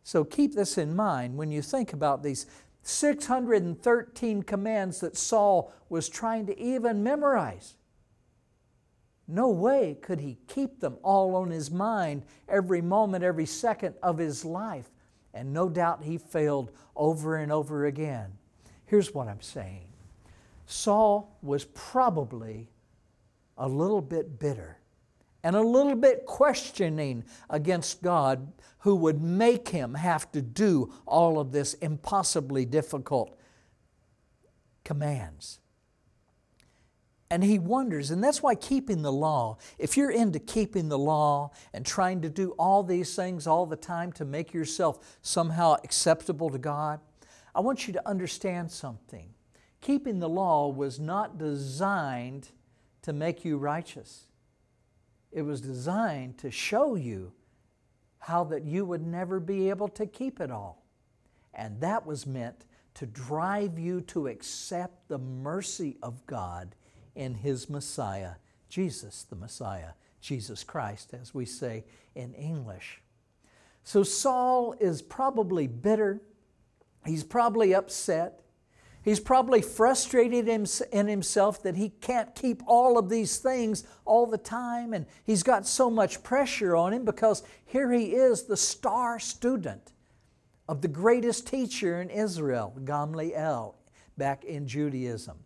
So 0.02 0.24
keep 0.24 0.54
this 0.54 0.78
in 0.78 0.94
mind 0.94 1.36
when 1.36 1.50
you 1.50 1.62
think 1.62 1.92
about 1.92 2.22
these 2.22 2.46
613 2.82 4.42
commands 4.42 5.00
that 5.00 5.16
Saul 5.16 5.72
was 5.88 6.08
trying 6.08 6.46
to 6.46 6.60
even 6.60 7.02
memorize. 7.02 7.76
No 9.26 9.48
way 9.50 9.96
could 10.00 10.20
he 10.20 10.38
keep 10.46 10.78
them 10.78 10.98
all 11.02 11.34
on 11.34 11.50
his 11.50 11.70
mind 11.70 12.22
every 12.48 12.80
moment, 12.80 13.24
every 13.24 13.46
second 13.46 13.96
of 14.02 14.18
his 14.18 14.44
life. 14.44 14.88
And 15.34 15.52
no 15.52 15.68
doubt 15.68 16.04
he 16.04 16.18
failed 16.18 16.70
over 16.94 17.36
and 17.36 17.50
over 17.50 17.86
again. 17.86 18.32
Here's 18.84 19.12
what 19.12 19.26
I'm 19.26 19.40
saying 19.40 19.88
Saul 20.66 21.36
was 21.42 21.64
probably 21.64 22.68
a 23.58 23.68
little 23.68 24.00
bit 24.00 24.38
bitter 24.38 24.78
and 25.46 25.54
a 25.54 25.60
little 25.60 25.94
bit 25.94 26.26
questioning 26.26 27.22
against 27.48 28.02
God 28.02 28.52
who 28.80 28.96
would 28.96 29.22
make 29.22 29.68
him 29.68 29.94
have 29.94 30.32
to 30.32 30.42
do 30.42 30.92
all 31.06 31.38
of 31.38 31.52
this 31.52 31.74
impossibly 31.74 32.64
difficult 32.64 33.38
commands. 34.82 35.60
And 37.30 37.44
he 37.44 37.60
wonders, 37.60 38.10
and 38.10 38.24
that's 38.24 38.42
why 38.42 38.56
keeping 38.56 39.02
the 39.02 39.12
law, 39.12 39.58
if 39.78 39.96
you're 39.96 40.10
into 40.10 40.40
keeping 40.40 40.88
the 40.88 40.98
law 40.98 41.52
and 41.72 41.86
trying 41.86 42.22
to 42.22 42.28
do 42.28 42.50
all 42.58 42.82
these 42.82 43.14
things 43.14 43.46
all 43.46 43.66
the 43.66 43.76
time 43.76 44.10
to 44.14 44.24
make 44.24 44.52
yourself 44.52 45.18
somehow 45.22 45.76
acceptable 45.84 46.50
to 46.50 46.58
God, 46.58 46.98
I 47.54 47.60
want 47.60 47.86
you 47.86 47.92
to 47.92 48.08
understand 48.08 48.72
something. 48.72 49.28
Keeping 49.80 50.18
the 50.18 50.28
law 50.28 50.66
was 50.66 50.98
not 50.98 51.38
designed 51.38 52.48
to 53.02 53.12
make 53.12 53.44
you 53.44 53.58
righteous, 53.58 54.26
it 55.36 55.42
was 55.42 55.60
designed 55.60 56.38
to 56.38 56.50
show 56.50 56.94
you 56.94 57.30
how 58.20 58.42
that 58.42 58.64
you 58.64 58.86
would 58.86 59.06
never 59.06 59.38
be 59.38 59.68
able 59.68 59.86
to 59.88 60.06
keep 60.06 60.40
it 60.40 60.50
all. 60.50 60.82
And 61.52 61.78
that 61.82 62.06
was 62.06 62.26
meant 62.26 62.64
to 62.94 63.04
drive 63.04 63.78
you 63.78 64.00
to 64.00 64.28
accept 64.28 65.08
the 65.08 65.18
mercy 65.18 65.98
of 66.02 66.26
God 66.26 66.74
in 67.14 67.34
his 67.34 67.68
Messiah, 67.68 68.36
Jesus 68.70 69.24
the 69.24 69.36
Messiah, 69.36 69.90
Jesus 70.22 70.64
Christ, 70.64 71.12
as 71.12 71.34
we 71.34 71.44
say 71.44 71.84
in 72.14 72.32
English. 72.32 73.02
So 73.84 74.04
Saul 74.04 74.74
is 74.80 75.02
probably 75.02 75.66
bitter. 75.66 76.22
He's 77.04 77.24
probably 77.24 77.74
upset. 77.74 78.40
He's 79.06 79.20
probably 79.20 79.62
frustrated 79.62 80.48
in 80.48 81.06
himself 81.06 81.62
that 81.62 81.76
he 81.76 81.90
can't 81.90 82.34
keep 82.34 82.60
all 82.66 82.98
of 82.98 83.08
these 83.08 83.38
things 83.38 83.84
all 84.04 84.26
the 84.26 84.36
time, 84.36 84.92
and 84.92 85.06
he's 85.22 85.44
got 85.44 85.64
so 85.64 85.88
much 85.88 86.24
pressure 86.24 86.74
on 86.74 86.92
him 86.92 87.04
because 87.04 87.44
here 87.66 87.92
he 87.92 88.16
is, 88.16 88.42
the 88.42 88.56
star 88.56 89.20
student 89.20 89.92
of 90.68 90.82
the 90.82 90.88
greatest 90.88 91.46
teacher 91.46 92.00
in 92.00 92.10
Israel, 92.10 92.74
Gamliel, 92.84 93.76
back 94.18 94.42
in 94.42 94.66
Judaism. 94.66 95.38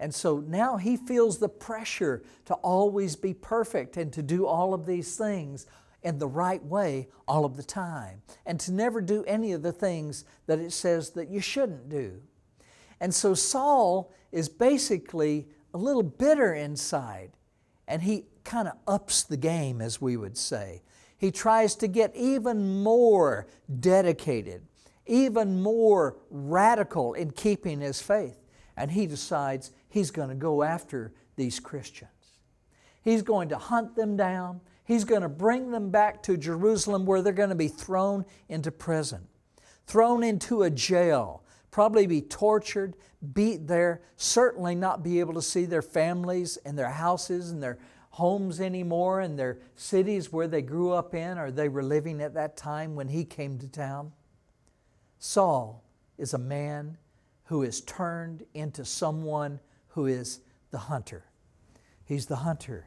And 0.00 0.14
so 0.14 0.38
now 0.40 0.78
he 0.78 0.96
feels 0.96 1.38
the 1.38 1.50
pressure 1.50 2.22
to 2.46 2.54
always 2.54 3.16
be 3.16 3.34
perfect 3.34 3.98
and 3.98 4.14
to 4.14 4.22
do 4.22 4.46
all 4.46 4.72
of 4.72 4.86
these 4.86 5.14
things 5.14 5.66
in 6.02 6.18
the 6.18 6.26
right 6.26 6.64
way 6.64 7.08
all 7.28 7.44
of 7.44 7.58
the 7.58 7.62
time 7.62 8.22
and 8.46 8.58
to 8.60 8.72
never 8.72 9.02
do 9.02 9.24
any 9.24 9.52
of 9.52 9.60
the 9.60 9.72
things 9.72 10.24
that 10.46 10.58
it 10.58 10.72
says 10.72 11.10
that 11.10 11.28
you 11.28 11.40
shouldn't 11.40 11.90
do. 11.90 12.22
And 13.00 13.14
so 13.14 13.34
Saul 13.34 14.12
is 14.32 14.48
basically 14.48 15.48
a 15.72 15.78
little 15.78 16.02
bitter 16.02 16.54
inside 16.54 17.32
and 17.86 18.02
he 18.02 18.26
kind 18.44 18.68
of 18.68 18.74
ups 18.86 19.22
the 19.22 19.36
game, 19.36 19.80
as 19.80 20.00
we 20.00 20.16
would 20.16 20.36
say. 20.36 20.82
He 21.16 21.30
tries 21.30 21.74
to 21.76 21.88
get 21.88 22.14
even 22.14 22.82
more 22.82 23.46
dedicated, 23.80 24.62
even 25.06 25.62
more 25.62 26.16
radical 26.30 27.14
in 27.14 27.30
keeping 27.30 27.80
his 27.80 28.00
faith. 28.00 28.38
And 28.76 28.90
he 28.90 29.06
decides 29.06 29.70
he's 29.88 30.10
going 30.10 30.28
to 30.30 30.34
go 30.34 30.62
after 30.62 31.12
these 31.36 31.60
Christians. 31.60 32.10
He's 33.02 33.22
going 33.22 33.48
to 33.50 33.58
hunt 33.58 33.94
them 33.96 34.16
down. 34.16 34.60
He's 34.84 35.04
going 35.04 35.22
to 35.22 35.28
bring 35.28 35.70
them 35.70 35.90
back 35.90 36.22
to 36.24 36.36
Jerusalem 36.36 37.06
where 37.06 37.22
they're 37.22 37.32
going 37.32 37.50
to 37.50 37.54
be 37.54 37.68
thrown 37.68 38.24
into 38.48 38.70
prison, 38.70 39.28
thrown 39.86 40.22
into 40.22 40.62
a 40.62 40.70
jail, 40.70 41.43
probably 41.74 42.06
be 42.06 42.22
tortured, 42.22 42.94
beat 43.32 43.66
there, 43.66 44.00
certainly 44.14 44.76
not 44.76 45.02
be 45.02 45.18
able 45.18 45.34
to 45.34 45.42
see 45.42 45.64
their 45.64 45.82
families 45.82 46.56
and 46.58 46.78
their 46.78 46.88
houses 46.88 47.50
and 47.50 47.60
their 47.60 47.76
homes 48.10 48.60
anymore 48.60 49.18
and 49.18 49.36
their 49.36 49.58
cities 49.74 50.32
where 50.32 50.46
they 50.46 50.62
grew 50.62 50.92
up 50.92 51.16
in 51.16 51.36
or 51.36 51.50
they 51.50 51.68
were 51.68 51.82
living 51.82 52.22
at 52.22 52.32
that 52.32 52.56
time 52.56 52.94
when 52.94 53.08
he 53.08 53.24
came 53.24 53.58
to 53.58 53.66
town. 53.66 54.12
Saul 55.18 55.82
is 56.16 56.32
a 56.32 56.38
man 56.38 56.96
who 57.46 57.64
is 57.64 57.80
turned 57.80 58.44
into 58.54 58.84
someone 58.84 59.58
who 59.88 60.06
is 60.06 60.42
the 60.70 60.78
hunter. 60.78 61.24
He's 62.04 62.26
the 62.26 62.36
hunter. 62.36 62.86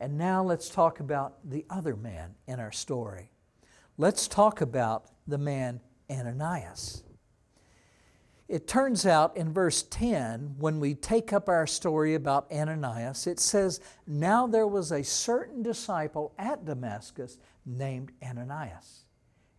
And 0.00 0.18
now 0.18 0.42
let's 0.42 0.68
talk 0.68 0.98
about 0.98 1.48
the 1.48 1.64
other 1.70 1.94
man 1.94 2.34
in 2.48 2.58
our 2.58 2.72
story. 2.72 3.30
Let's 3.96 4.26
talk 4.26 4.60
about 4.60 5.04
the 5.28 5.38
man 5.38 5.80
Ananias. 6.10 7.04
It 8.48 8.68
turns 8.68 9.04
out 9.04 9.36
in 9.36 9.52
verse 9.52 9.82
10, 9.82 10.54
when 10.58 10.78
we 10.78 10.94
take 10.94 11.32
up 11.32 11.48
our 11.48 11.66
story 11.66 12.14
about 12.14 12.50
Ananias, 12.52 13.26
it 13.26 13.40
says, 13.40 13.80
Now 14.06 14.46
there 14.46 14.68
was 14.68 14.92
a 14.92 15.02
certain 15.02 15.64
disciple 15.64 16.32
at 16.38 16.64
Damascus 16.64 17.38
named 17.64 18.12
Ananias. 18.22 19.04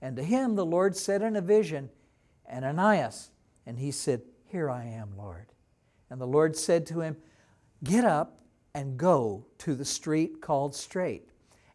And 0.01 0.15
to 0.15 0.23
him 0.23 0.55
the 0.55 0.65
Lord 0.65 0.95
said 0.95 1.21
in 1.21 1.35
a 1.35 1.41
vision, 1.41 1.89
Ananias. 2.49 3.31
And 3.65 3.77
he 3.77 3.91
said, 3.91 4.21
Here 4.45 4.69
I 4.69 4.85
am, 4.85 5.17
Lord. 5.17 5.47
And 6.09 6.21
the 6.21 6.27
Lord 6.27 6.55
said 6.55 6.85
to 6.87 7.01
him, 7.01 7.17
Get 7.83 8.05
up 8.05 8.39
and 8.73 8.97
go 8.97 9.45
to 9.59 9.75
the 9.75 9.83
street 9.83 10.41
called 10.41 10.73
Straight. 10.73 11.27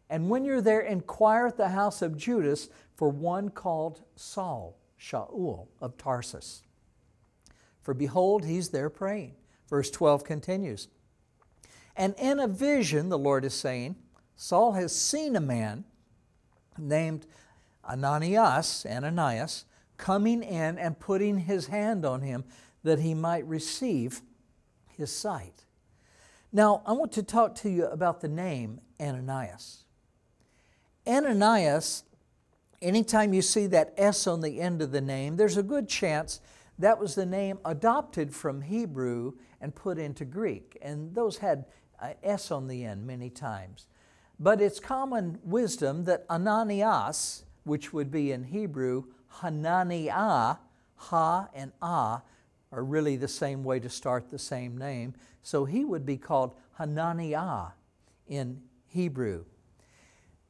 And 0.09 0.29
when 0.29 0.45
you're 0.45 0.61
there, 0.61 0.81
inquire 0.81 1.47
at 1.47 1.57
the 1.57 1.69
house 1.69 2.01
of 2.01 2.17
Judas 2.17 2.69
for 2.95 3.09
one 3.09 3.49
called 3.49 4.01
Saul, 4.15 4.79
Shaul 4.99 5.67
of 5.79 5.97
Tarsus. 5.97 6.63
For 7.83 7.93
behold, 7.93 8.45
he's 8.45 8.69
there 8.69 8.89
praying. 8.89 9.35
Verse 9.69 9.91
12 9.91 10.23
continues. 10.23 10.87
And 11.95 12.15
in 12.17 12.39
a 12.39 12.47
vision, 12.47 13.09
the 13.09 13.19
Lord 13.19 13.45
is 13.45 13.53
saying, 13.53 13.95
Saul 14.35 14.71
has 14.71 14.95
seen 14.95 15.35
a 15.35 15.41
man 15.41 15.83
named 16.77 17.27
Ananias, 17.87 18.85
Ananias, 18.89 19.65
coming 19.97 20.41
in 20.41 20.79
and 20.79 20.99
putting 20.99 21.39
his 21.39 21.67
hand 21.67 22.05
on 22.05 22.21
him 22.21 22.45
that 22.83 22.99
he 22.99 23.13
might 23.13 23.45
receive 23.45 24.21
his 24.97 25.15
sight. 25.15 25.65
Now, 26.51 26.81
I 26.85 26.93
want 26.93 27.11
to 27.13 27.23
talk 27.23 27.55
to 27.55 27.69
you 27.69 27.85
about 27.85 28.21
the 28.21 28.27
name 28.27 28.79
Ananias. 28.99 29.83
Ananias, 31.05 32.03
anytime 32.81 33.33
you 33.33 33.41
see 33.41 33.67
that 33.67 33.93
S 33.97 34.27
on 34.27 34.41
the 34.41 34.61
end 34.61 34.81
of 34.81 34.91
the 34.91 35.01
name, 35.01 35.35
there's 35.35 35.57
a 35.57 35.63
good 35.63 35.87
chance 35.89 36.39
that 36.79 36.99
was 36.99 37.15
the 37.15 37.25
name 37.25 37.59
adopted 37.65 38.33
from 38.33 38.61
Hebrew 38.61 39.33
and 39.61 39.75
put 39.75 39.97
into 39.97 40.25
Greek. 40.25 40.77
And 40.81 41.13
those 41.13 41.37
had 41.37 41.65
an 42.01 42.15
S 42.23 42.51
on 42.51 42.67
the 42.67 42.83
end 42.83 43.05
many 43.05 43.29
times. 43.29 43.87
But 44.39 44.61
it's 44.61 44.79
common 44.79 45.39
wisdom 45.43 46.05
that 46.05 46.25
Ananias, 46.29 47.43
which 47.63 47.93
would 47.93 48.11
be 48.11 48.31
in 48.31 48.43
Hebrew 48.43 49.05
Hananiah, 49.41 50.57
Ha 50.95 51.49
and 51.53 51.71
Ah, 51.81 52.21
are 52.71 52.83
really 52.83 53.15
the 53.15 53.27
same 53.27 53.63
way 53.63 53.79
to 53.79 53.89
start 53.89 54.29
the 54.29 54.39
same 54.39 54.77
name. 54.77 55.13
So 55.41 55.65
he 55.65 55.83
would 55.85 56.05
be 56.05 56.17
called 56.17 56.55
Hananiah 56.77 57.71
in 58.27 58.61
Hebrew. 58.87 59.45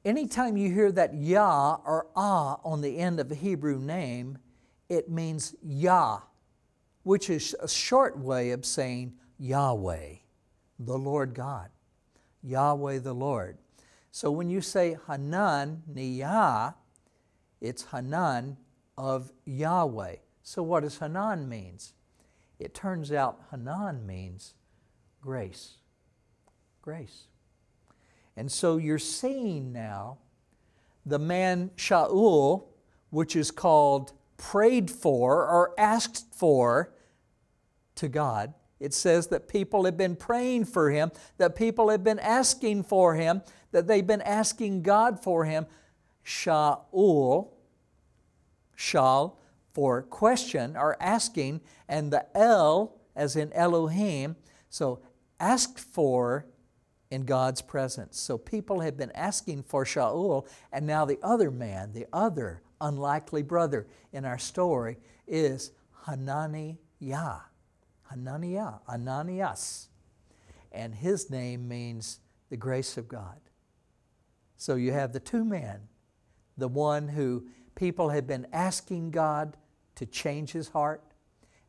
Anytime 0.06 0.58
you 0.58 0.72
hear 0.72 0.92
that 0.92 1.16
Yah 1.16 1.78
or 1.86 2.08
Ah 2.16 2.60
on 2.64 2.82
the 2.82 2.98
end 2.98 3.20
of 3.20 3.32
a 3.32 3.36
Hebrew 3.36 3.80
name, 3.80 4.38
it 4.94 5.10
means 5.10 5.56
Yah, 5.64 6.20
which 7.04 7.30
is 7.30 7.56
a 7.60 7.68
short 7.68 8.18
way 8.18 8.52
of 8.52 8.66
saying 8.66 9.14
Yahweh, 9.40 10.16
the 10.80 10.98
Lord 10.98 11.34
God. 11.34 11.70
Yahweh 12.44 13.00
the 13.00 13.14
Lord. 13.14 13.58
So 14.12 14.30
when 14.30 14.50
you 14.50 14.62
say 14.62 14.98
Hanan 15.08 15.84
Niyah, 15.92 16.76
it's 17.62 17.86
Hanan 17.86 18.58
of 18.98 19.32
Yahweh. 19.46 20.18
So 20.44 20.62
what 20.62 20.84
does 20.84 21.00
Hanan 21.00 21.50
means? 21.50 21.94
It 22.60 22.74
turns 22.74 23.12
out 23.12 23.42
Hanan 23.50 24.06
means 24.06 24.54
grace. 25.22 25.78
Grace. 26.82 27.24
And 28.36 28.52
so 28.52 28.78
you're 28.78 29.00
seeing 29.00 29.72
now 29.72 30.18
the 31.06 31.20
man 31.20 31.72
Shaul, 31.78 32.66
which 33.10 33.36
is 33.36 33.52
called 33.52 34.14
prayed 34.38 34.90
for 34.90 35.48
or 35.48 35.74
asked 35.78 36.34
for 36.34 36.94
to 37.96 38.08
God. 38.08 38.54
It 38.80 38.94
says 38.94 39.28
that 39.28 39.48
people 39.48 39.86
have 39.86 39.96
been 39.98 40.16
praying 40.16 40.66
for 40.66 40.90
him, 40.92 41.12
that 41.38 41.56
people 41.56 41.90
have 41.90 42.04
been 42.04 42.20
asking 42.20 42.84
for 42.84 43.16
him, 43.16 43.42
that 43.72 43.88
they've 43.88 44.06
been 44.06 44.22
asking 44.22 44.82
God 44.82 45.24
for 45.24 45.46
him. 45.46 45.66
Shaul, 46.26 47.50
shal, 48.76 49.40
for 49.74 50.02
question 50.04 50.76
or 50.78 50.98
asking, 51.02 51.62
and 51.88 52.12
the 52.12 52.26
El, 52.38 52.96
as 53.16 53.36
in 53.36 53.52
Elohim, 53.54 54.36
so 54.70 55.02
asked 55.40 55.80
for 55.80 56.46
in 57.10 57.26
God's 57.26 57.62
presence. 57.62 58.20
So 58.20 58.38
people 58.38 58.82
have 58.82 58.98
been 58.98 59.12
asking 59.12 59.64
for 59.64 59.86
Shaul, 59.86 60.48
and 60.72 60.86
now 60.86 61.06
the 61.06 61.20
other 61.22 61.52
man, 61.52 61.94
the 61.94 62.08
other 62.12 62.62
unlikely 62.84 63.42
brother 63.42 63.88
in 64.12 64.26
our 64.26 64.38
story 64.38 64.98
is 65.28 65.72
Hananiah. 66.06 66.76
Hananiah, 68.10 68.74
Ananias. 68.88 69.90
And 70.72 70.94
his 70.94 71.30
name 71.32 71.68
means 71.68 72.20
the 72.50 72.58
grace 72.58 72.98
of 72.98 73.08
God. 73.08 73.40
So 74.58 74.76
you 74.76 74.92
have 74.92 75.14
the 75.14 75.20
two 75.20 75.44
men, 75.44 75.88
the 76.58 76.68
one 76.68 77.08
who 77.08 77.48
people 77.76 78.10
have 78.10 78.28
been 78.28 78.46
asking 78.54 79.12
God 79.12 79.58
to 79.96 80.06
change 80.06 80.52
his 80.52 80.70
heart, 80.70 81.04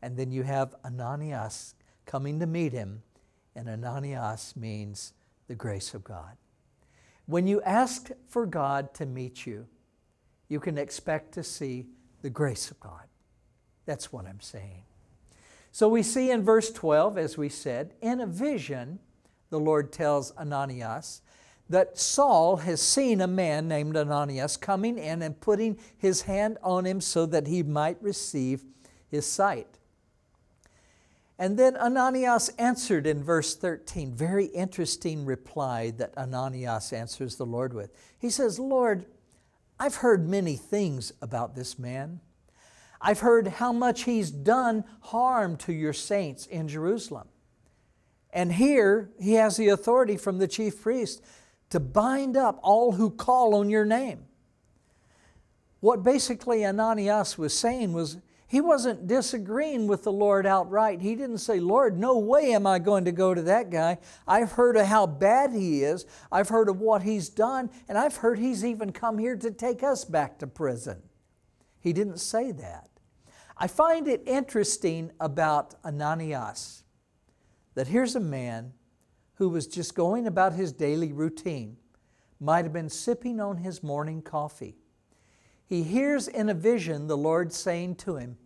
and 0.02 0.16
then 0.16 0.30
you 0.30 0.42
have 0.42 0.74
Ananias 0.84 1.74
coming 2.06 2.40
to 2.40 2.46
meet 2.46 2.72
him, 2.72 3.02
and 3.54 3.68
Ananias 3.68 4.54
means 4.56 5.14
the 5.48 5.54
grace 5.54 5.94
of 5.94 6.04
God. 6.04 6.36
When 7.26 7.46
you 7.46 7.62
ask 7.62 8.10
for 8.28 8.44
God 8.44 8.92
to 8.94 9.06
meet 9.06 9.46
you, 9.46 9.66
you 10.48 10.60
can 10.60 10.78
expect 10.78 11.32
to 11.34 11.42
see 11.42 11.86
the 12.22 12.30
grace 12.30 12.70
of 12.70 12.80
God. 12.80 13.04
That's 13.86 14.12
what 14.12 14.26
I'm 14.26 14.40
saying. 14.40 14.82
So 15.72 15.88
we 15.88 16.02
see 16.02 16.30
in 16.30 16.42
verse 16.42 16.70
12, 16.70 17.18
as 17.18 17.36
we 17.36 17.48
said, 17.48 17.94
in 18.00 18.20
a 18.20 18.26
vision, 18.26 19.00
the 19.50 19.58
Lord 19.58 19.92
tells 19.92 20.30
Ananias 20.36 21.20
that 21.68 21.98
Saul 21.98 22.58
has 22.58 22.80
seen 22.80 23.20
a 23.20 23.26
man 23.26 23.68
named 23.68 23.96
Ananias 23.96 24.56
coming 24.56 24.98
in 24.98 25.22
and 25.22 25.40
putting 25.40 25.78
his 25.96 26.22
hand 26.22 26.58
on 26.62 26.84
him 26.84 27.00
so 27.00 27.26
that 27.26 27.46
he 27.46 27.62
might 27.62 28.00
receive 28.02 28.64
his 29.08 29.26
sight. 29.26 29.78
And 31.38 31.58
then 31.58 31.76
Ananias 31.76 32.50
answered 32.58 33.06
in 33.06 33.24
verse 33.24 33.56
13, 33.56 34.14
very 34.14 34.46
interesting 34.46 35.24
reply 35.24 35.90
that 35.92 36.16
Ananias 36.16 36.92
answers 36.92 37.36
the 37.36 37.46
Lord 37.46 37.72
with. 37.72 37.90
He 38.18 38.30
says, 38.30 38.58
Lord, 38.58 39.06
I've 39.78 39.96
heard 39.96 40.28
many 40.28 40.56
things 40.56 41.12
about 41.20 41.54
this 41.54 41.78
man. 41.78 42.20
I've 43.00 43.20
heard 43.20 43.48
how 43.48 43.72
much 43.72 44.04
he's 44.04 44.30
done 44.30 44.84
harm 45.00 45.56
to 45.58 45.72
your 45.72 45.92
saints 45.92 46.46
in 46.46 46.68
Jerusalem. 46.68 47.28
And 48.32 48.52
here 48.52 49.10
he 49.20 49.34
has 49.34 49.56
the 49.56 49.68
authority 49.68 50.16
from 50.16 50.38
the 50.38 50.48
chief 50.48 50.82
priest 50.82 51.22
to 51.70 51.80
bind 51.80 52.36
up 52.36 52.58
all 52.62 52.92
who 52.92 53.10
call 53.10 53.54
on 53.54 53.68
your 53.70 53.84
name. 53.84 54.26
what 55.80 56.02
basically 56.02 56.64
Ananias 56.64 57.36
was 57.36 57.52
saying 57.52 57.92
was 57.92 58.16
he 58.54 58.60
wasn't 58.60 59.08
disagreeing 59.08 59.88
with 59.88 60.04
the 60.04 60.12
Lord 60.12 60.46
outright. 60.46 61.00
He 61.00 61.16
didn't 61.16 61.38
say, 61.38 61.58
Lord, 61.58 61.98
no 61.98 62.18
way 62.18 62.52
am 62.52 62.68
I 62.68 62.78
going 62.78 63.04
to 63.06 63.10
go 63.10 63.34
to 63.34 63.42
that 63.42 63.68
guy. 63.68 63.98
I've 64.28 64.52
heard 64.52 64.76
of 64.76 64.86
how 64.86 65.08
bad 65.08 65.50
he 65.50 65.82
is, 65.82 66.06
I've 66.30 66.50
heard 66.50 66.68
of 66.68 66.80
what 66.80 67.02
he's 67.02 67.28
done, 67.28 67.68
and 67.88 67.98
I've 67.98 68.18
heard 68.18 68.38
he's 68.38 68.64
even 68.64 68.92
come 68.92 69.18
here 69.18 69.34
to 69.34 69.50
take 69.50 69.82
us 69.82 70.04
back 70.04 70.38
to 70.38 70.46
prison. 70.46 71.02
He 71.80 71.92
didn't 71.92 72.18
say 72.18 72.52
that. 72.52 72.90
I 73.58 73.66
find 73.66 74.06
it 74.06 74.22
interesting 74.24 75.10
about 75.18 75.74
Ananias 75.84 76.84
that 77.74 77.88
here's 77.88 78.14
a 78.14 78.20
man 78.20 78.72
who 79.34 79.48
was 79.48 79.66
just 79.66 79.96
going 79.96 80.28
about 80.28 80.52
his 80.52 80.72
daily 80.72 81.12
routine, 81.12 81.76
might 82.38 82.64
have 82.64 82.72
been 82.72 82.88
sipping 82.88 83.40
on 83.40 83.56
his 83.56 83.82
morning 83.82 84.22
coffee 84.22 84.76
he 85.66 85.82
hears 85.82 86.28
in 86.28 86.48
a 86.48 86.54
vision 86.54 87.06
the 87.06 87.16
Lord 87.16 87.52
saying 87.52 87.96
to 87.96 88.16
him, 88.16 88.36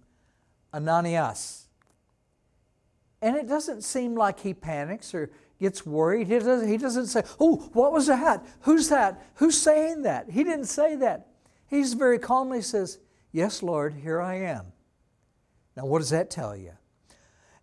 Ananias. 0.73 1.67
And 3.21 3.37
it 3.37 3.49
doesn't 3.49 3.83
seem 3.83 4.15
like 4.15 4.41
he 4.41 4.55
panics 4.55 5.15
or 5.15 5.31
gets 5.59 5.85
worried. 5.85 6.29
He 6.29 6.39
doesn't, 6.39 6.69
he 6.69 6.77
doesn't 6.77 7.07
say, 7.07 7.23
Oh, 7.41 7.57
what 7.73 7.93
was 7.93 8.07
that? 8.07 8.45
Who's 8.61 8.89
that? 8.89 9.23
Who's 9.37 9.61
saying 9.61 10.03
that? 10.03 10.31
He 10.31 10.45
didn't 10.45 10.67
say 10.67 10.97
that. 10.97 11.29
He 11.67 11.83
very 11.95 12.19
calmly 12.19 12.63
says, 12.63 12.99
Yes, 13.33 13.63
Lord, 13.63 13.95
here 13.95 14.21
I 14.21 14.37
am. 14.37 14.67
Now, 15.77 15.87
what 15.87 15.99
does 15.99 16.11
that 16.11 16.31
tell 16.31 16.57
you? 16.57 16.73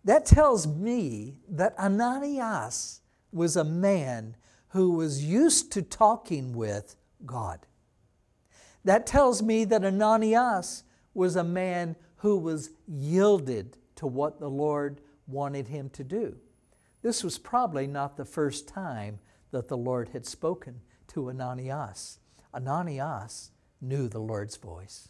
That 0.04 0.24
tells 0.24 0.66
me 0.66 1.38
that 1.48 1.76
Ananias 1.78 3.00
was 3.32 3.56
a 3.56 3.64
man 3.64 4.36
who 4.68 4.92
was 4.92 5.24
used 5.24 5.72
to 5.72 5.82
talking 5.82 6.52
with 6.52 6.96
God. 7.24 7.60
That 8.84 9.06
tells 9.06 9.42
me 9.42 9.64
that 9.64 9.84
Ananias 9.84 10.84
was 11.12 11.34
a 11.34 11.42
man 11.42 11.96
who 12.16 12.36
was 12.36 12.70
yielded 12.86 13.76
to 13.96 14.06
what 14.06 14.40
the 14.40 14.50
Lord 14.50 15.00
wanted 15.26 15.68
him 15.68 15.90
to 15.90 16.04
do. 16.04 16.36
This 17.02 17.22
was 17.22 17.38
probably 17.38 17.86
not 17.86 18.16
the 18.16 18.24
first 18.24 18.68
time 18.68 19.18
that 19.50 19.68
the 19.68 19.76
Lord 19.76 20.10
had 20.10 20.26
spoken 20.26 20.80
to 21.08 21.28
Ananias. 21.30 22.18
Ananias 22.54 23.50
knew 23.80 24.08
the 24.08 24.18
Lord's 24.18 24.56
voice. 24.56 25.08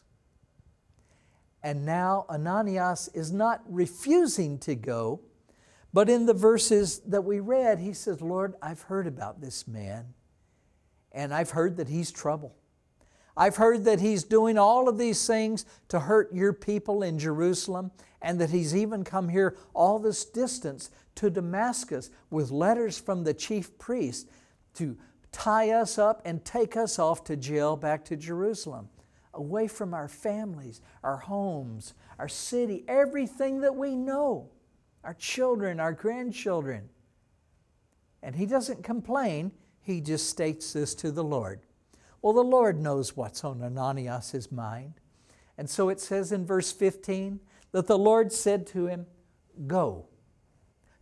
And 1.62 1.84
now 1.84 2.26
Ananias 2.28 3.08
is 3.14 3.32
not 3.32 3.62
refusing 3.68 4.58
to 4.60 4.74
go, 4.74 5.20
but 5.92 6.10
in 6.10 6.26
the 6.26 6.34
verses 6.34 7.00
that 7.00 7.24
we 7.24 7.40
read, 7.40 7.78
he 7.78 7.92
says, 7.92 8.20
Lord, 8.20 8.54
I've 8.60 8.82
heard 8.82 9.06
about 9.06 9.40
this 9.40 9.66
man, 9.66 10.14
and 11.12 11.32
I've 11.32 11.50
heard 11.50 11.76
that 11.78 11.88
he's 11.88 12.12
trouble. 12.12 12.54
I've 13.36 13.56
heard 13.56 13.84
that 13.84 14.00
he's 14.00 14.24
doing 14.24 14.56
all 14.56 14.88
of 14.88 14.96
these 14.96 15.26
things 15.26 15.66
to 15.88 16.00
hurt 16.00 16.32
your 16.32 16.52
people 16.52 17.02
in 17.02 17.18
Jerusalem, 17.18 17.90
and 18.22 18.40
that 18.40 18.50
he's 18.50 18.74
even 18.74 19.04
come 19.04 19.28
here 19.28 19.56
all 19.74 19.98
this 19.98 20.24
distance 20.24 20.90
to 21.16 21.30
Damascus 21.30 22.10
with 22.30 22.50
letters 22.50 22.98
from 22.98 23.24
the 23.24 23.34
chief 23.34 23.76
priest 23.78 24.28
to 24.74 24.96
tie 25.32 25.70
us 25.70 25.98
up 25.98 26.22
and 26.24 26.44
take 26.44 26.76
us 26.76 26.98
off 26.98 27.24
to 27.24 27.36
jail 27.36 27.76
back 27.76 28.04
to 28.06 28.16
Jerusalem, 28.16 28.88
away 29.34 29.68
from 29.68 29.92
our 29.92 30.08
families, 30.08 30.80
our 31.02 31.18
homes, 31.18 31.92
our 32.18 32.28
city, 32.28 32.84
everything 32.88 33.60
that 33.60 33.76
we 33.76 33.94
know, 33.94 34.48
our 35.04 35.14
children, 35.14 35.78
our 35.78 35.92
grandchildren. 35.92 36.88
And 38.22 38.34
he 38.34 38.46
doesn't 38.46 38.82
complain, 38.82 39.52
he 39.82 40.00
just 40.00 40.30
states 40.30 40.72
this 40.72 40.94
to 40.96 41.12
the 41.12 41.24
Lord. 41.24 41.60
Well, 42.22 42.32
the 42.32 42.42
Lord 42.42 42.80
knows 42.80 43.16
what's 43.16 43.44
on 43.44 43.62
Ananias' 43.62 44.50
mind. 44.50 44.94
And 45.58 45.68
so 45.68 45.88
it 45.88 46.00
says 46.00 46.32
in 46.32 46.44
verse 46.44 46.72
15 46.72 47.40
that 47.72 47.86
the 47.86 47.98
Lord 47.98 48.32
said 48.32 48.66
to 48.68 48.86
him, 48.86 49.06
Go. 49.66 50.06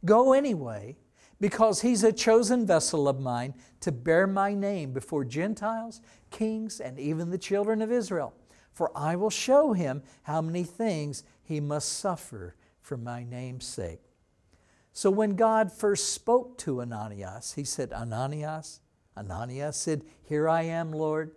Go 0.04 0.32
anyway, 0.32 0.96
because 1.40 1.80
he's 1.80 2.04
a 2.04 2.12
chosen 2.12 2.66
vessel 2.66 3.08
of 3.08 3.20
mine 3.20 3.54
to 3.80 3.90
bear 3.90 4.26
my 4.26 4.54
name 4.54 4.92
before 4.92 5.24
Gentiles, 5.24 6.00
kings, 6.30 6.80
and 6.80 6.98
even 6.98 7.30
the 7.30 7.38
children 7.38 7.82
of 7.82 7.90
Israel. 7.90 8.34
For 8.72 8.90
I 8.96 9.16
will 9.16 9.30
show 9.30 9.72
him 9.72 10.02
how 10.24 10.40
many 10.40 10.64
things 10.64 11.22
he 11.42 11.60
must 11.60 11.92
suffer 11.92 12.54
for 12.80 12.96
my 12.96 13.24
name's 13.24 13.66
sake. 13.66 14.00
So 14.92 15.10
when 15.10 15.36
God 15.36 15.72
first 15.72 16.12
spoke 16.12 16.56
to 16.58 16.80
Ananias, 16.80 17.54
he 17.54 17.64
said, 17.64 17.92
Ananias, 17.92 18.80
Ananias 19.16 19.76
said, 19.76 20.04
Here 20.22 20.48
I 20.48 20.62
am, 20.62 20.92
Lord. 20.92 21.32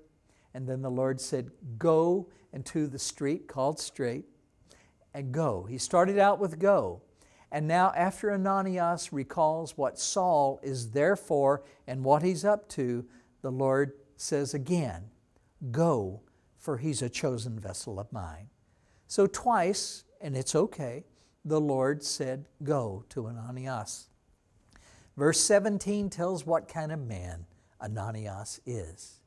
And 0.53 0.67
then 0.67 0.81
the 0.81 0.91
Lord 0.91 1.21
said, 1.21 1.51
Go 1.77 2.29
into 2.53 2.87
the 2.87 2.99
street 2.99 3.47
called 3.47 3.79
Straight 3.79 4.25
and 5.13 5.31
go. 5.31 5.65
He 5.69 5.77
started 5.77 6.17
out 6.17 6.39
with 6.39 6.59
go. 6.59 7.01
And 7.51 7.67
now, 7.67 7.93
after 7.95 8.31
Ananias 8.33 9.13
recalls 9.13 9.77
what 9.77 9.97
Saul 9.97 10.59
is 10.61 10.91
there 10.91 11.15
for 11.15 11.63
and 11.87 12.03
what 12.03 12.21
he's 12.21 12.43
up 12.43 12.67
to, 12.69 13.05
the 13.41 13.51
Lord 13.51 13.93
says 14.17 14.53
again, 14.53 15.05
Go, 15.71 16.21
for 16.57 16.77
he's 16.77 17.01
a 17.01 17.09
chosen 17.09 17.59
vessel 17.59 17.99
of 17.99 18.11
mine. 18.11 18.49
So, 19.07 19.27
twice, 19.27 20.03
and 20.19 20.35
it's 20.35 20.55
okay, 20.55 21.05
the 21.45 21.61
Lord 21.61 22.03
said, 22.03 22.47
Go 22.63 23.05
to 23.09 23.27
Ananias. 23.27 24.09
Verse 25.15 25.39
17 25.39 26.09
tells 26.09 26.45
what 26.45 26.67
kind 26.67 26.91
of 26.91 26.99
man 26.99 27.45
Ananias 27.81 28.59
is. 28.65 29.21